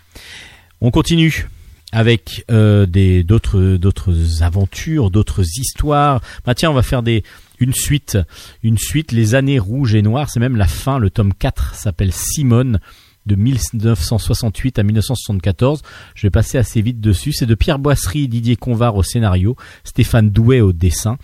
[0.81, 1.47] On continue
[1.91, 6.21] avec euh, des d'autres d'autres aventures, d'autres histoires.
[6.45, 7.23] Bah tiens, on va faire des
[7.59, 8.17] une suite,
[8.63, 12.11] une suite les années rouges et noires, c'est même la fin, le tome 4 s'appelle
[12.13, 12.79] Simone
[13.27, 15.81] de 1968 à 1974.
[16.15, 17.33] Je vais passer assez vite dessus.
[17.33, 21.17] C'est de Pierre Boisserie Didier Convar au scénario, Stéphane Douet au dessin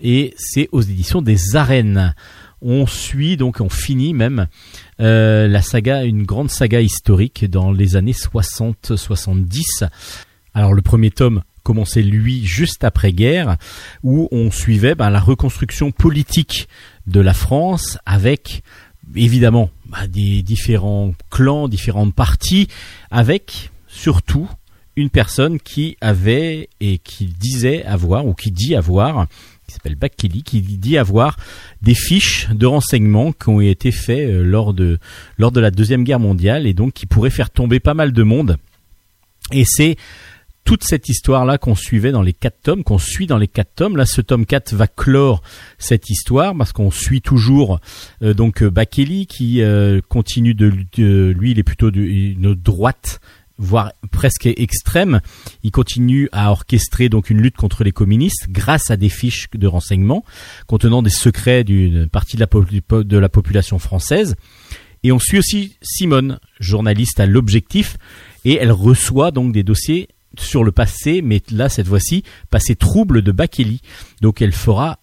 [0.00, 2.14] et c'est aux éditions des Arènes.
[2.60, 4.46] On suit donc, on finit même
[5.00, 9.88] euh, la saga, une grande saga historique dans les années 60-70.
[10.54, 13.56] Alors le premier tome commençait lui juste après guerre,
[14.02, 16.68] où on suivait ben, la reconstruction politique
[17.06, 18.62] de la France avec
[19.14, 22.68] évidemment bah, des différents clans, différentes parties,
[23.10, 24.48] avec surtout
[24.96, 29.26] une personne qui avait et qui disait avoir ou qui dit avoir
[29.66, 31.36] qui s'appelle Bakili, qui dit avoir
[31.80, 34.98] des fiches de renseignements qui ont été faits euh, lors de
[35.38, 38.22] lors de la deuxième guerre mondiale et donc qui pourraient faire tomber pas mal de
[38.22, 38.58] monde.
[39.52, 39.96] Et c'est
[40.64, 43.96] toute cette histoire-là qu'on suivait dans les quatre tomes, qu'on suit dans les quatre tomes.
[43.96, 45.42] Là, ce tome 4 va clore
[45.78, 47.80] cette histoire parce qu'on suit toujours
[48.22, 53.20] euh, donc euh, Bakeli qui euh, continue de, de- lui, il est plutôt d'une droite
[53.56, 55.20] voire presque extrême.
[55.62, 59.66] Il continue à orchestrer donc une lutte contre les communistes grâce à des fiches de
[59.68, 60.24] renseignements
[60.66, 64.34] contenant des secrets d'une partie de la, de la population française.
[65.04, 67.96] Et on suit aussi Simone, journaliste à l'objectif,
[68.46, 70.08] et elle reçoit donc des dossiers
[70.40, 73.80] sur le passé, mais là cette fois-ci, passé trouble de Bakeli.
[74.20, 74.98] Donc elle fera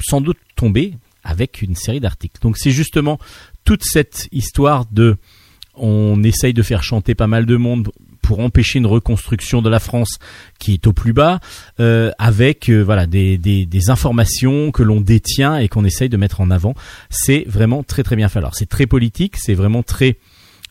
[0.00, 0.94] sans doute tomber
[1.24, 2.40] avec une série d'articles.
[2.40, 3.18] Donc c'est justement
[3.64, 5.16] toute cette histoire de
[5.74, 7.90] on essaye de faire chanter pas mal de monde
[8.22, 10.18] pour empêcher une reconstruction de la France
[10.58, 11.38] qui est au plus bas,
[11.78, 16.40] euh, avec euh, voilà des, des, informations que l'on détient et qu'on essaye de mettre
[16.40, 16.74] en avant.
[17.08, 18.40] C'est vraiment très très bien fait.
[18.40, 20.16] Alors c'est très politique, c'est vraiment très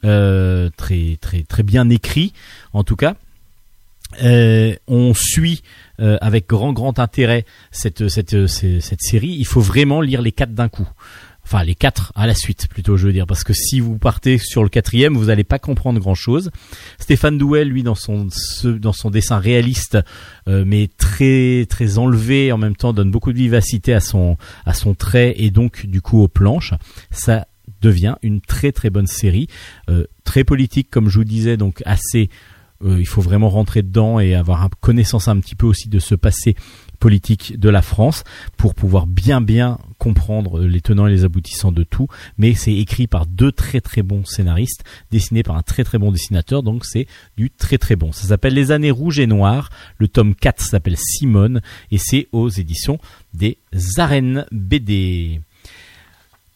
[0.04, 2.34] euh, très très très bien écrit
[2.74, 3.16] en tout cas.
[4.24, 5.62] Euh, on suit
[6.00, 9.36] euh, avec grand grand intérêt cette, cette, cette, série.
[9.38, 10.88] Il faut vraiment lire les quatre d'un coup.
[11.44, 14.40] Enfin, les quatre à la suite, plutôt, je veux dire, parce que si vous partez
[14.40, 16.50] sur le quatrième, vous n'allez pas comprendre grand-chose.
[16.98, 18.28] Stéphane Douel, lui, dans son
[18.64, 20.00] dans son dessin réaliste,
[20.48, 24.74] euh, mais très très enlevé en même temps, donne beaucoup de vivacité à son à
[24.74, 26.74] son trait et donc du coup aux planches.
[27.12, 27.48] Ça
[27.82, 29.48] devient une très très bonne série,
[30.24, 32.30] très politique, comme je vous disais, donc assez
[32.84, 36.16] euh, il faut vraiment rentrer dedans et avoir connaissance un petit peu aussi de ce
[36.16, 36.56] passé
[37.00, 38.24] politique de la France
[38.58, 42.08] pour pouvoir bien bien comprendre les tenants et les aboutissants de tout.
[42.38, 46.12] Mais c'est écrit par deux très très bons scénaristes, dessiné par un très très bon
[46.12, 47.08] dessinateur, donc c'est
[47.38, 48.12] du très très bon.
[48.12, 49.70] Ça s'appelle Les années rouges et noires.
[49.98, 51.62] Le tome 4 s'appelle Simone
[51.92, 53.00] et c'est aux éditions
[53.34, 53.58] des
[53.98, 55.42] Arènes BD.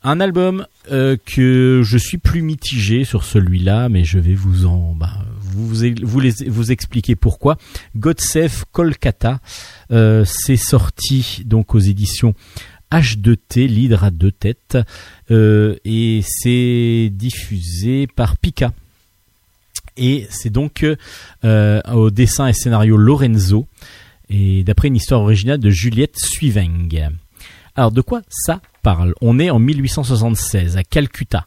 [0.02, 4.96] Un album euh, que je suis plus mitigé sur celui-là, mais je vais vous en
[4.96, 7.58] bah, vous vous, vous expliquer pourquoi.
[7.96, 9.40] God Save Kolkata,
[9.92, 12.34] euh, c'est sorti donc aux éditions
[12.92, 14.78] H2T, l'hydre à deux têtes,
[15.32, 18.72] euh, et c'est diffusé par Pika.
[19.98, 20.86] Et c'est donc
[21.44, 23.68] euh, au dessin et scénario Lorenzo,
[24.30, 27.10] et d'après une histoire originale de Juliette Suiveng.
[27.76, 29.14] Alors de quoi ça parle?
[29.22, 31.46] On est en 1876 à Calcutta.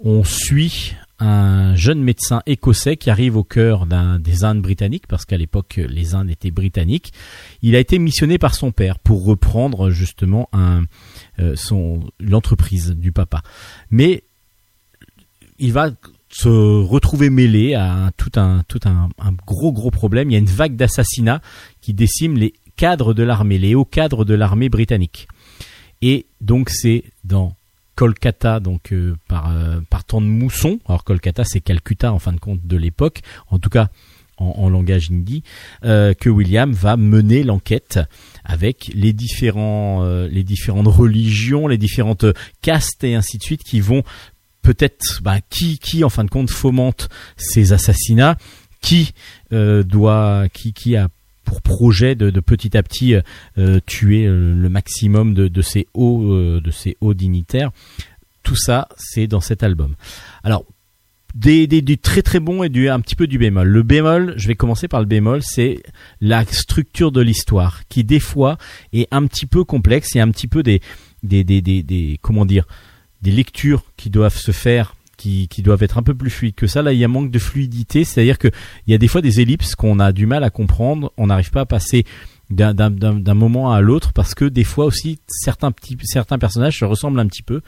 [0.00, 5.24] On suit un jeune médecin écossais qui arrive au cœur d'un des Indes britanniques, parce
[5.24, 7.12] qu'à l'époque les Indes étaient britanniques.
[7.62, 13.42] Il a été missionné par son père pour reprendre justement euh, son l'entreprise du papa.
[13.90, 14.24] Mais
[15.58, 15.90] il va
[16.28, 20.30] se retrouver mêlé à tout un tout un, un gros gros problème.
[20.30, 21.40] Il y a une vague d'assassinats
[21.80, 25.28] qui décime les cadres de l'armée, les hauts cadres de l'armée britannique.
[26.02, 27.54] Et donc c'est dans
[27.94, 30.78] Kolkata, donc euh, par euh, par temps de mousson.
[30.86, 33.88] Alors Kolkata, c'est Calcutta en fin de compte de l'époque, en tout cas
[34.36, 35.44] en, langage hindi,
[35.84, 38.00] euh, que William va mener l'enquête
[38.44, 42.26] avec les différents différentes religions, les différentes
[42.60, 44.02] castes et ainsi de suite qui vont
[44.62, 48.36] peut-être bah, qui qui en fin de compte fomente ces assassinats,
[48.80, 49.12] qui
[49.52, 51.08] doit qui qui a
[51.44, 53.14] pour projet de, petit à petit
[53.58, 57.70] euh, tuer euh, le maximum de, ces hauts euh, de ces dignitaires.
[58.42, 59.94] Tout ça, c'est dans cet album.
[60.42, 60.64] Alors
[61.34, 63.66] des, des, du très très bon et du un petit peu du bémol.
[63.66, 65.82] Le bémol, je vais commencer par le bémol, c'est
[66.20, 68.56] la structure de l'histoire qui des fois
[68.92, 70.80] est un petit peu complexe et un petit peu des,
[71.22, 72.66] des, des, des comment dire
[73.22, 76.82] des lectures qui doivent se faire qui, doivent être un peu plus fluides que ça.
[76.82, 78.48] Là, il y a un manque de fluidité, c'est-à-dire que
[78.86, 81.50] il y a des fois des ellipses qu'on a du mal à comprendre, on n'arrive
[81.50, 82.04] pas à passer
[82.50, 87.20] d'un moment à l'autre parce que des fois aussi certains petits certains personnages se ressemblent
[87.20, 87.62] un petit peu.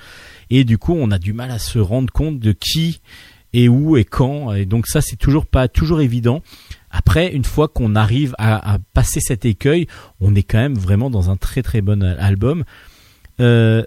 [0.51, 3.01] Et du coup on a du mal à se rendre compte de qui
[3.53, 4.53] et où et quand.
[4.53, 6.43] Et donc ça c'est toujours pas toujours évident.
[6.91, 9.87] Après une fois qu'on arrive à, à, passer cet écueil
[10.21, 12.65] on est quand même vraiment dans un très très bon album.
[13.41, 13.83] Euh,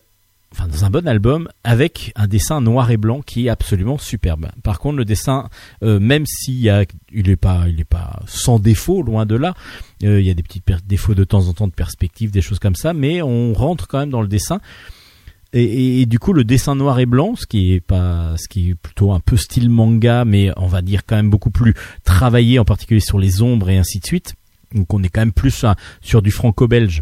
[0.51, 4.47] enfin dans un bon album avec un dessin noir et blanc qui est absolument superbe.
[4.63, 5.49] Par contre, le dessin,
[5.83, 7.65] euh, même s'il y a, il est pas,
[8.25, 9.53] sans défaut, loin de là.
[10.03, 12.59] Euh, il y a des petits défauts de temps en temps de perspective, des choses
[12.59, 14.59] comme ça, mais on rentre quand même dans le dessin.
[15.51, 19.13] Et, du coup, le dessin noir et blanc, ce qui est ce qui est plutôt
[19.13, 21.73] un peu style manga, mais on va dire quand même beaucoup plus
[22.03, 24.35] travaillé, en particulier sur les ombres et ainsi de suite.
[24.75, 27.01] Donc, on est quand même plus hein, sur du franco-belge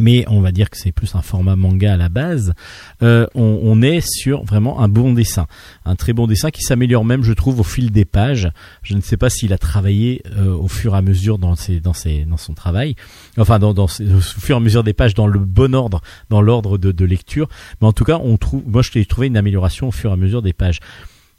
[0.00, 2.54] mais on va dire que c'est plus un format manga à la base,
[3.02, 5.46] euh, on, est sur vraiment un bon dessin,
[5.84, 8.50] un très bon dessin qui s'améliore même, je trouve, au fil des pages.
[8.82, 11.80] Je ne sais pas s'il a travaillé euh, au fur et à mesure dans ses,
[11.80, 12.96] dans ses, dans son travail,
[13.38, 16.78] enfin dans, au fur et à mesure des pages dans le bon ordre, dans l'ordre
[16.78, 17.48] de, de lecture.
[17.80, 20.14] Mais en tout cas, on trouve, moi, je t'ai trouvé une amélioration au fur et
[20.14, 20.80] à mesure des pages.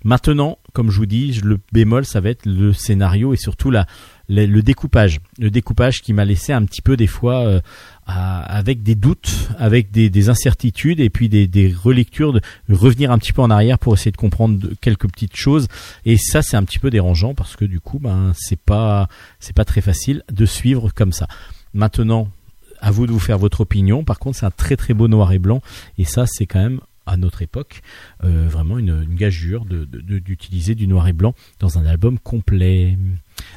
[0.04, 3.86] Maintenant, comme je vous dis, le bémol, ça va être le scénario et surtout la,
[4.30, 5.20] le, découpage.
[5.38, 7.62] Le découpage qui m'a laissé un petit peu des fois euh,
[8.12, 13.42] avec des doutes, avec des, incertitudes et puis des, relectures, de revenir un petit peu
[13.42, 15.68] en arrière pour essayer de comprendre quelques petites choses.
[16.06, 19.08] Et ça, c'est un petit peu dérangeant parce que du coup, ben, c'est pas,
[19.40, 21.28] c'est pas très facile de suivre comme ça.
[21.74, 22.30] Maintenant,
[22.82, 24.04] à vous de vous faire votre opinion.
[24.04, 25.62] Par contre, c'est un très très beau noir et blanc
[25.98, 27.82] et ça, c'est quand même à notre époque
[28.24, 32.98] euh, vraiment une, gageure d'utiliser du noir et blanc dans un album complet.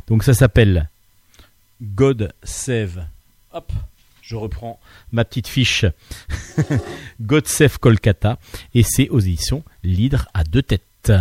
[0.07, 0.89] Donc ça s'appelle
[1.83, 3.07] God Save.
[3.53, 3.73] Hop
[4.25, 4.81] je reprends
[5.13, 5.85] ma petite fiche
[7.21, 8.39] God Save Kolkata
[8.75, 11.13] et c'est aux éditions L'Hydre à deux têtes.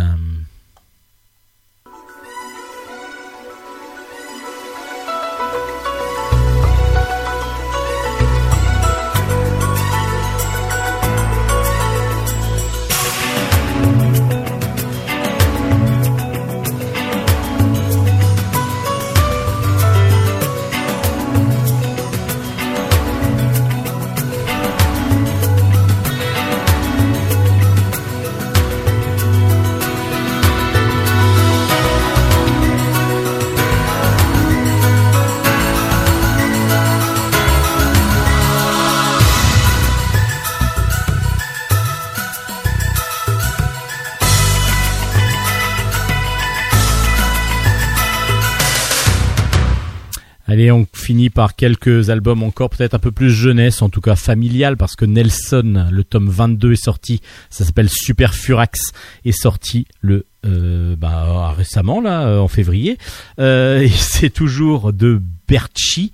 [50.54, 54.14] Allez, on finit par quelques albums encore, peut-être un peu plus jeunesse, en tout cas
[54.14, 58.92] familial, parce que Nelson, le tome 22 est sorti, ça s'appelle Super Furax,
[59.24, 62.98] est sorti le euh, bah, récemment, là, euh, en février.
[63.40, 66.12] Euh, et c'est toujours de Berchi.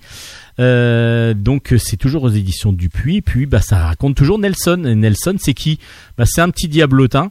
[0.57, 3.21] donc c'est toujours aux éditions Dupuis.
[3.21, 4.85] Puis bah ça raconte toujours Nelson.
[4.87, 5.77] Et Nelson, c'est qui?
[6.17, 7.29] Bah, C'est un petit diablotin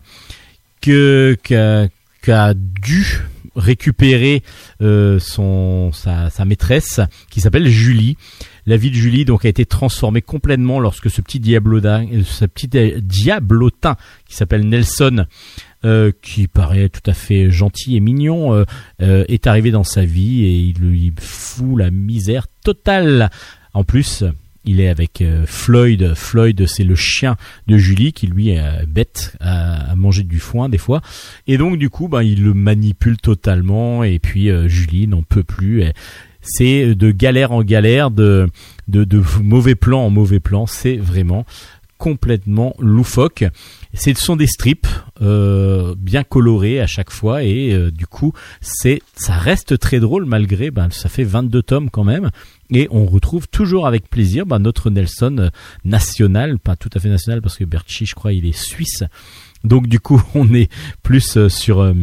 [0.80, 3.24] que qui a dû
[3.60, 4.42] récupérer
[4.82, 7.00] euh, son sa, maîtresse
[7.30, 8.16] qui s'appelle Julie.
[8.66, 12.44] La vie de Julie donc a été transformée complètement lorsque ce petit diablotin, euh, ce
[12.44, 13.96] petit di- diablotin
[14.26, 15.26] qui s'appelle Nelson,
[15.84, 18.64] euh, qui paraît tout à fait gentil et mignon,
[18.98, 23.30] est arrivé dans sa vie et il lui fout la misère totale.
[23.72, 24.24] En plus,
[24.64, 26.14] il est avec euh, Floyd.
[26.14, 27.36] Floyd, c'est le chien
[27.66, 31.00] de Julie qui lui est euh, bête à, manger du foin des fois.
[31.46, 35.44] Et donc du coup, ben, il le manipule totalement et puis euh, Julie n'en peut
[35.44, 35.84] plus.
[36.42, 38.48] C'est de galère en galère, de,
[38.88, 40.66] de, mauvais plan en mauvais plan.
[40.66, 41.44] C'est vraiment
[41.98, 43.44] complètement loufoque.
[43.92, 44.88] Ce sont des strips
[45.20, 48.32] bien colorés à chaque fois et du coup
[48.62, 52.30] c'est ça reste très drôle malgré ben ça fait 22 tomes quand même
[52.72, 55.48] et on retrouve toujours avec plaisir ben, notre Nelson euh,
[55.84, 59.04] national, pas tout à fait national parce que Berchi je crois il est suisse.
[59.64, 60.70] Donc du coup on est
[61.02, 61.94] plus euh, sur euh,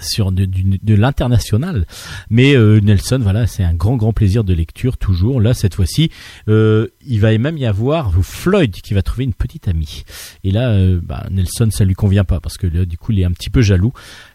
[0.00, 1.84] sur de, du- de l'international.
[2.30, 5.40] Mais euh, Nelson, voilà, c'est un grand grand plaisir de lecture toujours.
[5.40, 6.12] Là, cette fois-ci,
[6.48, 10.04] euh, il va même y avoir Floyd qui va trouver une petite amie.
[10.44, 13.24] Et là, bah, Nelson, ça lui convient pas parce que là, du coup, il est
[13.24, 13.92] un petit peu jaloux.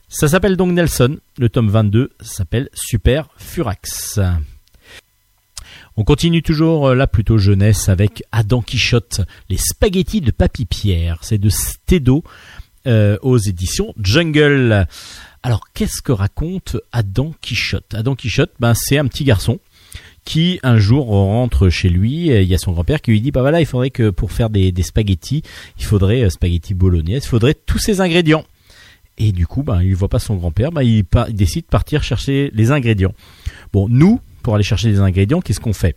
[0.10, 1.18] Ça s'appelle donc Nelson.
[1.38, 4.20] Le tome 22 s'appelle Super Furax.
[5.98, 11.20] On continue toujours euh, là plutôt jeunesse avec Adam Quichotte, les spaghettis de Papy Pierre.
[11.22, 12.22] C'est de Stedo
[12.86, 14.88] euh, aux éditions Jungle.
[15.42, 17.94] Alors qu'est-ce que raconte Adam Quichotte?
[17.94, 19.60] Adam Quichotte, ben c'est un petit garçon
[20.26, 22.28] qui un jour rentre chez lui.
[22.28, 24.50] Il y a son grand-père qui lui dit bah voilà il faudrait que pour faire
[24.50, 25.44] des, spaghettis,
[25.80, 28.44] il faudrait euh, spaghettis bolognaise, il faudrait tous ces ingrédients.
[29.18, 32.52] Et du coup, ben, il voit pas son grand-père, ben, il décide de partir chercher
[32.54, 33.14] les ingrédients.
[33.72, 35.96] Bon, nous, pour aller chercher les ingrédients, qu'est-ce qu'on fait?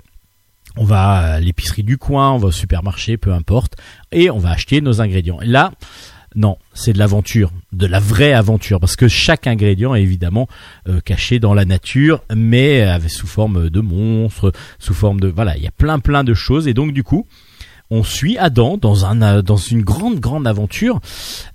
[0.79, 3.77] On va à l'épicerie du coin, on va au supermarché, peu importe,
[4.11, 5.39] et on va acheter nos ingrédients.
[5.43, 5.73] Là,
[6.35, 10.49] non, c'est de l'aventure, de la vraie aventure, parce que chaque ingrédient est évidemment
[10.89, 15.55] euh, caché dans la nature, mais avec, sous forme de monstres, sous forme de voilà,
[15.59, 17.27] il y a plein plein de choses, et donc du coup,
[17.91, 21.01] on suit Adam euh, dans une grande grande aventure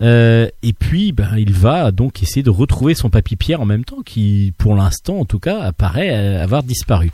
[0.02, 3.86] euh, et puis ben il va donc essayer de retrouver son papy Pierre en même
[3.86, 7.12] temps qui pour l'instant en tout cas apparaît euh, avoir disparu.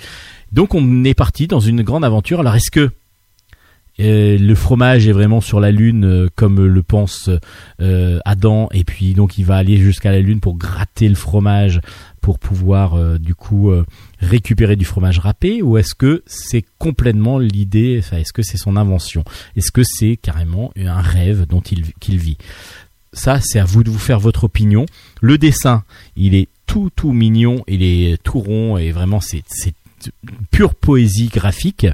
[0.51, 2.39] Donc on est parti dans une grande aventure.
[2.39, 2.91] Alors est-ce que
[3.99, 7.29] euh, le fromage est vraiment sur la lune euh, comme le pense
[7.81, 8.69] euh, Adam.
[8.73, 11.81] Et puis donc il va aller jusqu'à la lune pour gratter le fromage
[12.21, 13.71] pour pouvoir du coup
[14.19, 15.61] récupérer du fromage râpé.
[15.61, 19.23] Ou est-ce que c'est complètement l'idée enfin, est-ce que c'est son invention?
[19.55, 22.37] Est-ce que c'est carrément un rêve dont il qu'il vit?
[23.13, 24.85] Ça c'est à vous de vous faire votre opinion.
[25.21, 25.83] Le dessin
[26.17, 27.63] il est tout tout mignon.
[27.67, 29.43] Il est tout rond et vraiment c'est
[30.51, 31.87] pure poésie graphique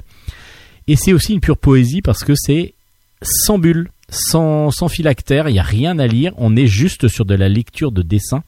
[0.88, 2.74] et c'est aussi une pure poésie parce que c'est
[3.22, 7.24] sans bulle, sans, sans phylactère, il n'y a rien à lire, on est juste sur
[7.24, 8.44] de la lecture de dessin.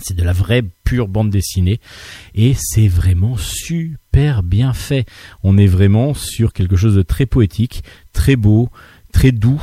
[0.00, 1.78] C'est de la vraie pure bande dessinée
[2.34, 5.04] et c'est vraiment super bien fait.
[5.42, 7.84] On est vraiment sur quelque chose de très poétique,
[8.14, 8.70] très beau,
[9.12, 9.60] très doux,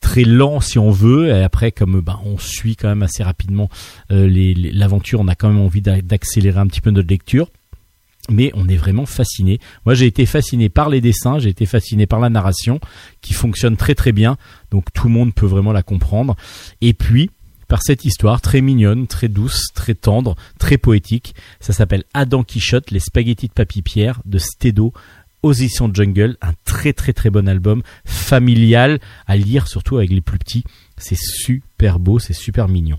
[0.00, 1.28] très lent si on veut.
[1.28, 3.70] Et après, comme ben, on suit quand même assez rapidement
[4.10, 4.28] euh,
[4.72, 7.48] l'aventure, on a quand même envie d'a- d'accélérer un petit peu notre lecture
[8.28, 9.58] mais on est vraiment fasciné.
[9.84, 12.80] Moi, j'ai été fasciné par les dessins, j'ai été fasciné par la narration
[13.20, 14.36] qui fonctionne très très bien,
[14.70, 16.36] donc tout le monde peut vraiment la comprendre.
[16.80, 17.30] Et puis
[17.68, 21.34] par cette histoire très mignonne, très douce, très tendre, très poétique.
[21.60, 24.94] Ça s'appelle Adam Quichotte, les spaghettis de Papy Pierre de Stedo
[25.44, 30.38] éditions Jungle, un très très très bon album familial à lire surtout avec les plus
[30.38, 30.64] petits.
[30.96, 32.98] C'est super beau, c'est super mignon.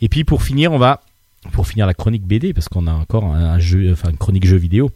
[0.00, 1.02] Et puis pour finir, on va
[1.50, 4.56] pour finir la chronique BD, parce qu'on a encore un, jeu, enfin une chronique jeu
[4.56, 4.90] vidéo.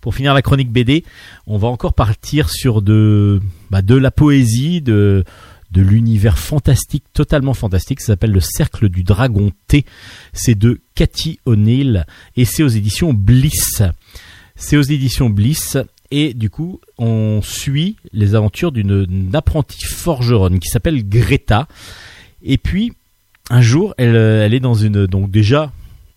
[0.00, 1.04] Pour finir la chronique BD,
[1.46, 3.40] on va encore partir sur de,
[3.70, 5.24] bah, de la poésie, de,
[5.72, 8.00] de l'univers fantastique, totalement fantastique.
[8.00, 9.84] Ça s'appelle Le Cercle du Dragon T.
[10.32, 12.06] C'est de Cathy O'Neill
[12.36, 13.82] et c'est aux éditions Bliss.
[14.56, 15.76] C'est aux éditions Bliss
[16.10, 21.66] et du coup, on suit les aventures d'une apprentie forgeronne qui s'appelle Greta.
[22.42, 22.92] Et puis,
[23.50, 25.72] un jour, elle, euh, elle est dans une donc déjà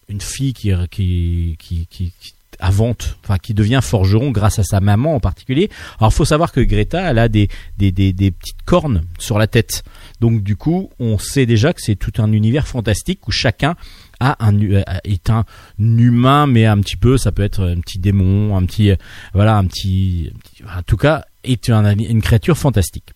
[0.09, 4.79] une fille qui qui qui, qui, qui invente, enfin qui devient forgeron grâce à sa
[4.79, 5.69] maman en particulier.
[5.99, 9.45] Alors, faut savoir que Greta, elle a des des, des, des petites cornes sur la
[9.45, 9.83] tête.
[10.21, 13.75] Donc, du coup, on sait déjà que c'est tout un univers fantastique où chacun
[14.19, 15.43] a un euh, est un
[15.77, 18.95] humain, mais un petit peu, ça peut être un petit démon, un petit euh,
[19.35, 20.31] voilà, un petit,
[20.75, 23.09] en tout cas, est un- une créature fantastique.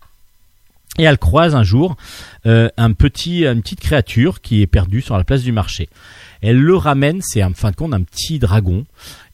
[0.98, 1.96] Et elle croise un jour
[2.46, 5.90] euh, un petit, une petite créature qui est perdue sur la place du marché.
[6.42, 8.86] Elle le ramène, c'est en fin de compte un petit dragon,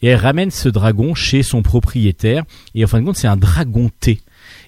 [0.01, 2.43] et elle ramène ce dragon chez son propriétaire.
[2.75, 4.21] Et en fin de compte, c'est un dragon T.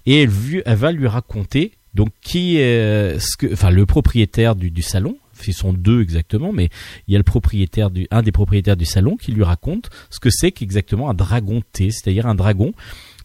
[0.06, 4.82] Et elle, va lui raconter donc qui est ce que, enfin le propriétaire du, du
[4.82, 5.18] salon
[5.48, 6.70] ils sont deux exactement, mais
[7.07, 10.20] il y a le propriétaire du, un des propriétaires du salon qui lui raconte ce
[10.20, 12.74] que c'est qu'exactement un dragon thé, c'est-à-dire un dragon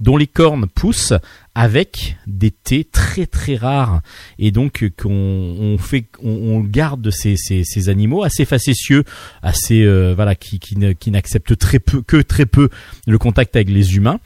[0.01, 1.15] dont les cornes poussent
[1.55, 4.03] avec des thés très très rares.
[4.39, 9.05] Et donc euh, qu'on on fait on, on garde ces, ces, ces animaux assez facétieux
[9.43, 12.69] assez euh, voilà qui qui, qui n'acceptent très peu que très peu
[13.07, 14.21] le contact avec les humains.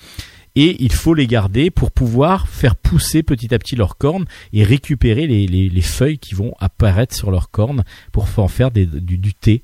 [0.57, 4.65] Et il faut les garder pour pouvoir faire pousser petit à petit leurs cornes et
[4.65, 8.85] récupérer les, les, les feuilles qui vont apparaître sur leurs cornes pour en faire des,
[8.85, 9.63] du, du thé.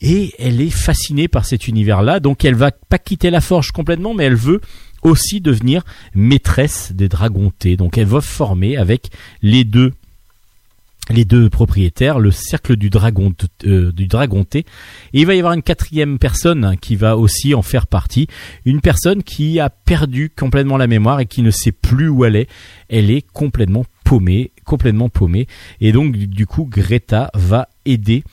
[0.00, 4.14] Et elle est fascinée par cet univers-là, donc elle va pas quitter la forge complètement,
[4.14, 4.60] mais elle veut
[5.04, 7.76] aussi devenir maîtresse des dragons thé.
[7.76, 9.10] Donc elle va former avec
[9.42, 9.92] les deux
[11.10, 13.30] les deux propriétaires, le cercle du dragon,
[13.66, 14.60] euh, du dragon thé.
[15.12, 18.26] Et il va y avoir une quatrième personne qui va aussi en faire partie.
[18.64, 22.36] Une personne qui a perdu complètement la mémoire et qui ne sait plus où elle
[22.36, 22.48] est.
[22.88, 25.46] Elle est complètement paumée, complètement paumée.
[25.82, 28.24] Et donc, du- coup, Greta va aider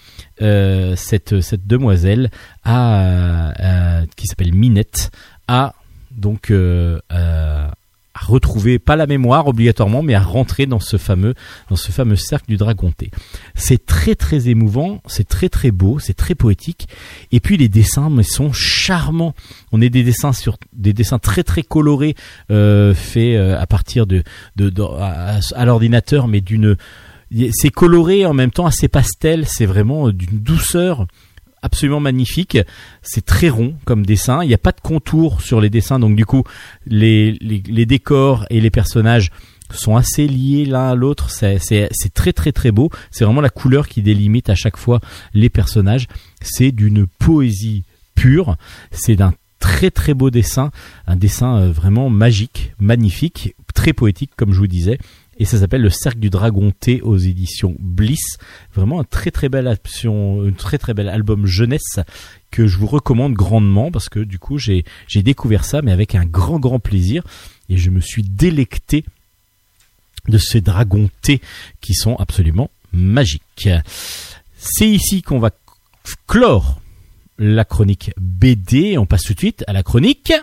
[0.41, 2.31] euh, cette, cette demoiselle
[2.63, 5.11] à- qui s'appelle Minette
[5.49, 5.73] à
[6.15, 7.67] donc euh, euh,
[8.13, 11.33] à retrouver pas la mémoire obligatoirement mais à rentrer dans ce fameux
[11.69, 13.09] dans ce fameux cercle du dragon thé.
[13.55, 16.87] C'est très très émouvant, c'est très très beau, c'est très poétique
[17.31, 19.33] et puis les dessins mais sont charmants.
[19.71, 22.15] On est des dessins sur des dessins très très colorés
[22.51, 24.23] euh, faits à partir de,
[24.99, 26.75] à, à l'ordinateur mais d'une
[27.53, 31.07] c'est coloré en même temps assez pastel, c'est vraiment d'une douceur
[31.61, 32.57] absolument magnifique.
[33.01, 34.43] C'est très rond comme dessin.
[34.43, 36.43] Il n'y a pas de contour sur les dessins, donc du coup,
[36.85, 37.37] les,
[37.85, 39.31] décors et les personnages
[39.73, 41.29] sont assez liés l'un à l'autre.
[41.29, 42.89] C'est, c'est, c'est très très très beau.
[43.09, 44.99] C'est vraiment la couleur qui délimite à chaque fois
[45.33, 46.07] les personnages.
[46.41, 47.83] C'est d'une poésie
[48.15, 48.57] pure.
[48.91, 50.71] C'est d'un très très beau dessin,
[51.07, 54.97] un dessin euh, vraiment magique, magnifique, très poétique comme je vous disais.
[55.37, 58.37] Et ça s'appelle Le Cercle du Dragon T aux éditions Bliss.
[58.73, 61.99] Vraiment un très très très très bel album jeunesse
[62.51, 64.83] que je vous recommande grandement parce que du coup j'ai
[65.15, 67.23] découvert ça mais avec un grand grand plaisir
[67.69, 69.05] et je me suis délecté
[70.27, 71.41] de ces dragons T
[71.79, 73.69] qui sont absolument magiques.
[74.57, 75.51] C'est ici qu'on va
[76.27, 76.81] clore
[77.39, 78.97] la chronique BD.
[78.97, 80.33] On passe tout de suite à la chronique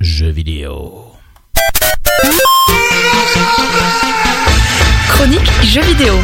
[0.00, 1.06] jeux vidéo.
[5.68, 6.14] Jeux vidéo.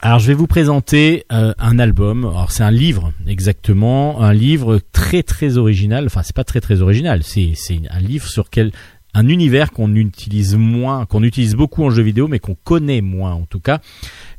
[0.00, 2.24] Alors je vais vous présenter euh, un album.
[2.24, 6.06] Alors c'est un livre exactement, un livre très très original.
[6.06, 7.22] Enfin c'est pas très très original.
[7.22, 8.72] C'est c'est un livre sur quel
[9.12, 13.34] un univers qu'on utilise moins, qu'on utilise beaucoup en jeu vidéo, mais qu'on connaît moins
[13.34, 13.80] en tout cas,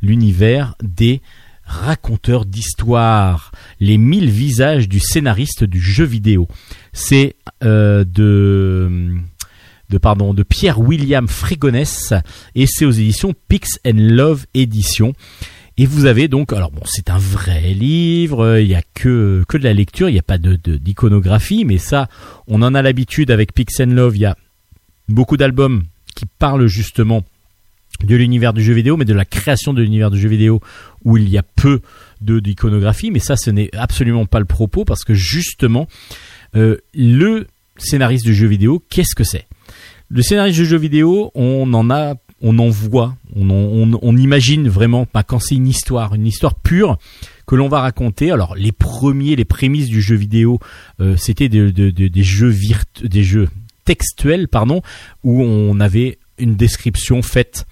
[0.01, 1.21] l'univers des
[1.63, 6.47] raconteurs d'histoire, les mille visages du scénariste du jeu vidéo.
[6.91, 9.21] C'est euh, de
[9.91, 12.13] de pardon de Pierre William Frégonès
[12.55, 15.13] et c'est aux éditions Pix and Love édition.
[15.77, 19.57] Et vous avez donc, alors bon, c'est un vrai livre, il y a que que
[19.57, 22.07] de la lecture, il n'y a pas de d'iconographie, mais ça,
[22.47, 24.15] on en a l'habitude avec Pix and Love.
[24.15, 24.37] Il y a
[25.09, 25.83] beaucoup d'albums
[26.15, 27.23] qui parlent justement
[28.03, 30.61] de l'univers du jeu vidéo, mais de la création de l'univers du jeu vidéo
[31.03, 31.81] où il y a peu
[32.21, 33.11] d'iconographie.
[33.11, 35.87] Mais ça, ce n'est absolument pas le propos parce que justement,
[36.55, 37.47] euh, le
[37.77, 39.47] scénariste du jeu vidéo, qu'est-ce que c'est?
[40.13, 44.67] Le scénariste du jeu vidéo, on en a, on en voit, on, on, on imagine
[44.67, 46.97] vraiment, bah, quand c'est une histoire, une histoire pure
[47.47, 48.29] que l'on va raconter.
[48.31, 50.59] Alors les premiers, les prémices du jeu vidéo,
[50.99, 53.47] euh, c'était de- de- de- des jeux virtu- des jeux
[53.85, 54.81] textuels, pardon,
[55.23, 57.65] où on avait une description faite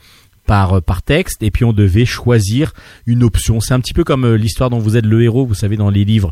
[0.46, 2.72] par, euh, par texte et puis on devait choisir
[3.06, 3.60] une option.
[3.60, 5.90] C'est un petit peu comme euh, l'histoire dont vous êtes le héros, vous savez, dans
[5.90, 6.32] les livres.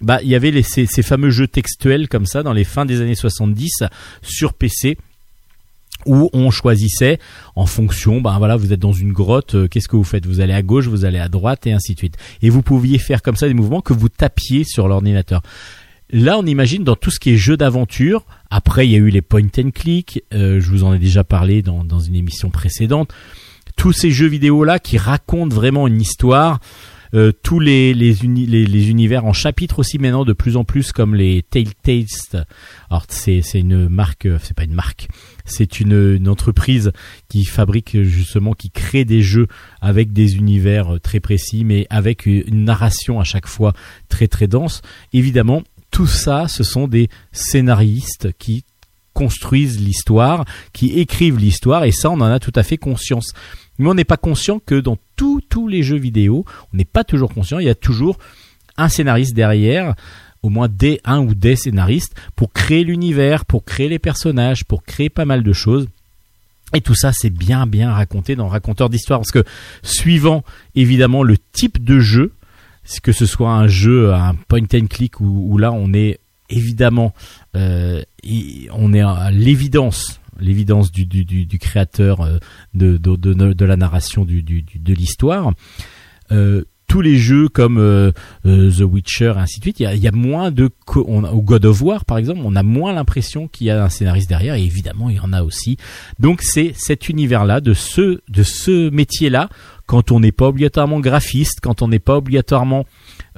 [0.00, 2.86] Bah, il y avait les, ces, ces fameux jeux textuels comme ça dans les fins
[2.86, 3.82] des années 70
[4.22, 4.96] sur PC
[6.06, 7.18] où on choisissait
[7.56, 10.26] en fonction, ben voilà, vous êtes dans une grotte, euh, qu'est-ce que vous faites?
[10.26, 12.16] Vous allez à gauche, vous allez à droite et ainsi de suite.
[12.42, 15.42] Et vous pouviez faire comme ça des mouvements que vous tapiez sur l'ordinateur.
[16.10, 18.24] Là, on imagine dans tout ce qui est jeu d'aventure.
[18.50, 20.22] Après, il y a eu les point and click.
[20.32, 23.12] euh, je vous en ai déjà parlé dans, dans une émission précédente.
[23.76, 26.60] Tous ces jeux vidéo là qui racontent vraiment une histoire.
[27.14, 30.64] euh, tous les les, uni- les les univers en chapitres aussi maintenant de plus en
[30.64, 32.44] plus comme les Telltales.
[32.90, 35.08] Alors c'est c'est une marque, euh, c'est pas une marque,
[35.48, 36.92] c'est une, entreprise
[37.28, 39.46] qui fabrique justement, qui crée des jeux
[39.80, 43.72] avec des univers euh, très précis, mais avec une une narration à chaque fois
[44.08, 44.82] très très dense.
[45.12, 48.64] Évidemment, tout ça, ce sont des scénaristes qui
[49.12, 53.32] construisent l'histoire, qui écrivent l'histoire, et ça, on en a tout à fait conscience.
[53.78, 57.04] Mais on n'est pas conscient que dans tous tous les jeux vidéo, on n'est pas
[57.04, 57.58] toujours conscient.
[57.58, 58.18] Il y a toujours
[58.76, 59.94] un scénariste derrière,
[60.42, 64.82] au moins des un ou des scénaristes pour créer l'univers, pour créer les personnages, pour
[64.82, 65.88] créer pas mal de choses.
[66.74, 69.44] Et tout ça, c'est bien bien raconté dans Raconteur d'histoire, parce que
[69.82, 70.44] suivant
[70.74, 72.34] évidemment le type de jeu,
[73.02, 76.20] que ce soit un jeu, un point and click, où, là on est
[76.50, 77.14] évidemment,
[77.56, 78.02] euh,
[78.72, 82.38] on est à l'évidence, l'évidence du, créateur euh,
[82.74, 85.52] de, de, de, la narration de l'histoire.
[86.32, 88.10] Euh, tous les jeux comme euh,
[88.46, 91.42] euh, The Witcher et ainsi de suite, il y a, moins de on a- ou
[91.42, 94.54] God of War par exemple, on a moins l'impression qu'il y a un scénariste derrière
[94.54, 95.76] et évidemment il y en a aussi.
[96.18, 99.48] Donc c'est cet univers-là de ce de ce métier-là
[99.86, 102.84] quand on n'est pas obligatoirement graphiste, quand on n'est pas obligatoirement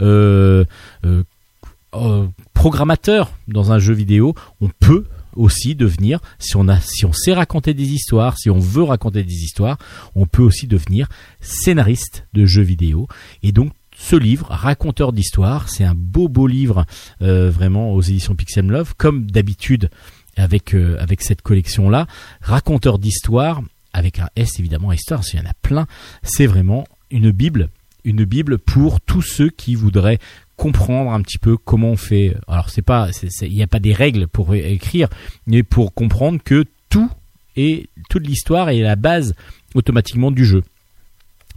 [0.01, 0.65] euh,
[1.05, 5.05] euh, programmateur dans un jeu vidéo, on peut
[5.41, 9.79] aussi devenir, si on sait raconter des histoires, si on veut raconter des histoires,
[10.15, 11.09] on peut aussi devenir
[11.41, 13.09] scénariste de jeux vidéo.
[13.43, 16.85] Et donc, ce livre, raconteur d'histoire, c'est un beau beau livre,
[17.23, 19.91] euh, vraiment aux éditions Pixel Love, comme d'habitude
[20.37, 22.07] avec euh, avec cette collection là,
[22.41, 23.63] raconteur d'histoire
[23.93, 25.87] avec un S évidemment histoire, qu'il y en a plein.
[26.23, 27.69] C'est vraiment une bible,
[28.05, 30.19] une bible pour tous ceux qui voudraient
[30.61, 32.37] comprendre un petit peu comment on fait.
[32.47, 33.09] Alors c'est pas,
[33.41, 35.09] il n'y a pas des règles pour écrire,
[35.47, 37.11] mais pour comprendre que tout
[37.57, 39.35] est toute l'histoire est la base
[39.75, 40.63] automatiquement du jeu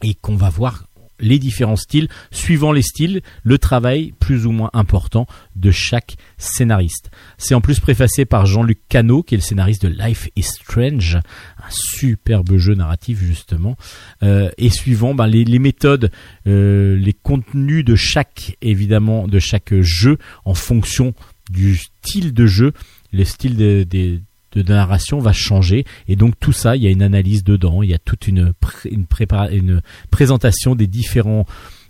[0.04, 0.86] et qu'on va voir
[1.24, 5.26] les différents styles, suivant les styles, le travail plus ou moins important
[5.56, 7.10] de chaque scénariste.
[7.38, 11.16] C'est en plus préfacé par Jean-Luc Cano, qui est le scénariste de Life is Strange,
[11.16, 13.76] un superbe jeu narratif justement,
[14.22, 16.12] euh, et suivant ben, les, les méthodes,
[16.48, 21.14] euh, les contenus de chaque évidemment de chaque jeu en fonction
[21.50, 22.74] du style de jeu,
[23.12, 24.20] le style de, de-
[24.60, 25.86] de narration va changer.
[26.08, 27.84] Et donc tout ça il y a une analyse dedans.
[27.84, 29.06] Il y a toute une pré- une,
[29.52, 29.82] une
[30.12, 31.46] présentation des différents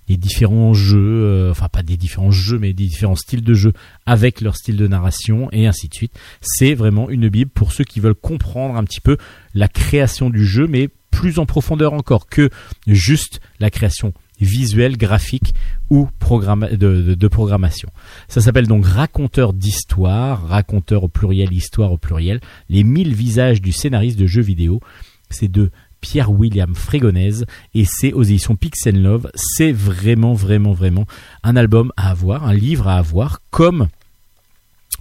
[0.09, 3.71] des différents jeux euh, enfin pas des différents jeux mais des différents styles de jeu
[4.05, 6.13] avec leur style de narration et ainsi de suite.
[6.41, 9.17] C'est vraiment une bible pour ceux qui veulent comprendre un petit peu
[9.53, 12.49] la création du jeu mais plus en profondeur encore que
[12.87, 14.13] juste la création
[14.43, 15.53] visuelle graphique
[15.89, 17.89] ou de, programmation
[18.27, 22.39] ça s'appelle donc Raconteur d'histoire, raconteur au pluriel, histoire au pluriel,
[22.69, 24.81] les mille visages du scénariste de jeux vidéo.
[25.29, 25.71] C'est de
[26.01, 29.31] Pierre-William Frégonèse et c'est aux éditions Pixel Love.
[29.35, 31.05] C'est vraiment, vraiment, vraiment
[31.43, 33.87] un album à avoir, un livre à avoir, comme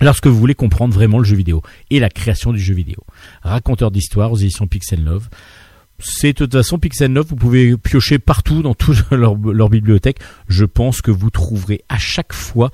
[0.01, 3.05] lorsque vous voulez comprendre vraiment le jeu vidéo et la création du jeu vidéo.
[3.43, 5.29] Raconteur d'histoire aux éditions Pixel Love.
[6.05, 10.19] C'est de toute façon Pixel Love, vous pouvez piocher partout dans toute leur, bibliothèque.
[10.49, 12.71] Je pense que vous trouverez à chaque fois,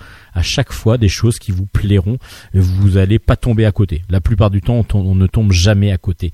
[0.98, 2.18] des choses qui vous plairont.
[2.55, 4.02] Vous allez pas tomber à côté.
[4.09, 6.32] La plupart du temps, on, ne tombe jamais à côté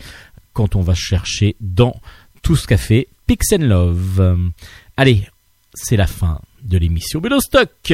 [0.53, 2.01] quand on va chercher dans
[2.43, 4.53] tout ce qu'a fait Pixel Love.
[4.97, 5.29] Allez,
[5.75, 7.93] c'est la fin de l'émission Vélo Stock.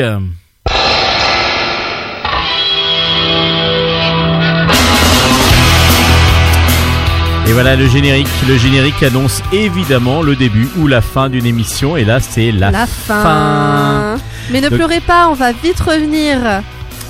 [7.51, 8.29] Et voilà le générique.
[8.49, 11.97] Le générique annonce évidemment le début ou la fin d'une émission.
[11.97, 14.17] Et là, c'est la, La fin.
[14.53, 16.39] Mais ne Donc- pleurez pas, on va vite revenir.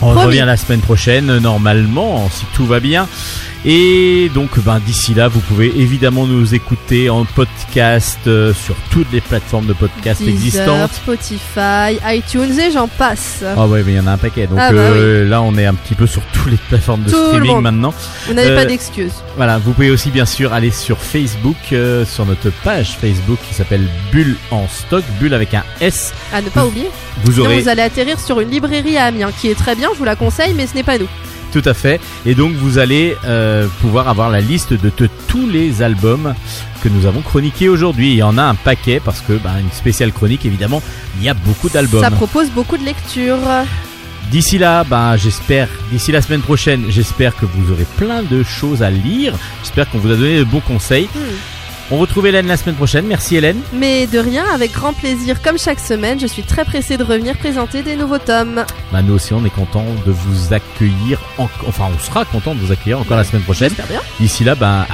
[0.03, 0.27] On Promis.
[0.27, 3.07] revient la semaine prochaine, normalement, si tout va bien.
[3.67, 9.13] Et donc, ben, d'ici là, vous pouvez évidemment nous écouter en podcast euh, sur toutes
[9.13, 10.93] les plateformes de podcast Deezer, existantes.
[10.95, 13.45] Spotify, iTunes et j'en passe.
[13.59, 14.47] Ah ouais, mais il y en a un paquet.
[14.47, 17.11] Donc Ah bah euh, là, on est un petit peu sur toutes les plateformes de
[17.11, 17.93] Tout streaming maintenant.
[18.27, 19.13] Vous n'avez euh, pas d'excuses.
[19.37, 23.53] Voilà, vous pouvez aussi bien sûr aller sur Facebook, euh, sur notre page Facebook qui
[23.53, 26.15] s'appelle Bulle en stock, Bulle avec un S.
[26.33, 26.89] À ne pas oublier.
[27.25, 29.90] Vous Sinon, aurez vous allez atterrir sur une librairie à Amiens qui est très bien,
[29.95, 31.09] je vous la conseille, mais ce n'est pas nous.
[31.53, 32.01] Tout à fait.
[32.27, 34.91] Et donc vous allez euh, pouvoir avoir la liste de,
[35.27, 36.35] tous les albums
[36.83, 38.11] que nous avons chroniqués aujourd'hui.
[38.11, 40.83] Il y en a un paquet parce que bah, une spéciale chronique évidemment,
[41.19, 42.03] il y a beaucoup d'albums.
[42.03, 43.39] Ça propose beaucoup de lectures.
[44.31, 48.83] D'ici là, bah, j'espère, d'ici la semaine prochaine, j'espère que vous aurez plein de choses
[48.83, 49.35] à lire.
[49.63, 51.09] J'espère qu'on vous a donné de bons conseils.
[51.15, 51.60] Hmm.
[51.93, 53.05] On retrouve Hélène la semaine prochaine.
[53.07, 53.59] Merci Hélène.
[53.73, 57.37] Mais de rien, avec grand plaisir, comme chaque semaine, je suis très pressée de revenir
[57.37, 58.65] présenter des nouveaux tomes.
[58.93, 61.19] Bah, nous aussi, on est content de vous accueillir.
[61.39, 63.73] en- Enfin, on sera content de vous accueillir encore la semaine prochaine.
[63.89, 64.01] Bien.
[64.21, 64.87] D'ici là, à-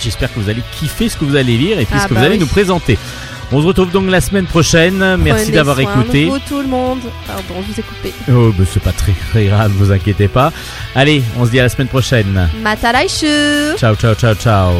[0.00, 2.14] j'espère que vous allez kiffer ce que vous allez lire et puis Ah ce que
[2.14, 2.40] bah vous allez oui.
[2.40, 2.96] nous présenter.
[3.52, 5.16] On se retrouve donc la semaine prochaine.
[5.16, 6.24] Merci Prenez d'avoir soin écouté.
[6.24, 7.00] Vous, tout le monde.
[7.26, 8.14] Pardon, je vous ai coupé.
[8.30, 10.50] Oh, ben, c'est pas très, très grave, vous inquiétez pas.
[10.94, 12.48] Allez, on se dit à la semaine prochaine.
[12.62, 14.72] Matalaishu Ciao, ciao, ciao, ciao.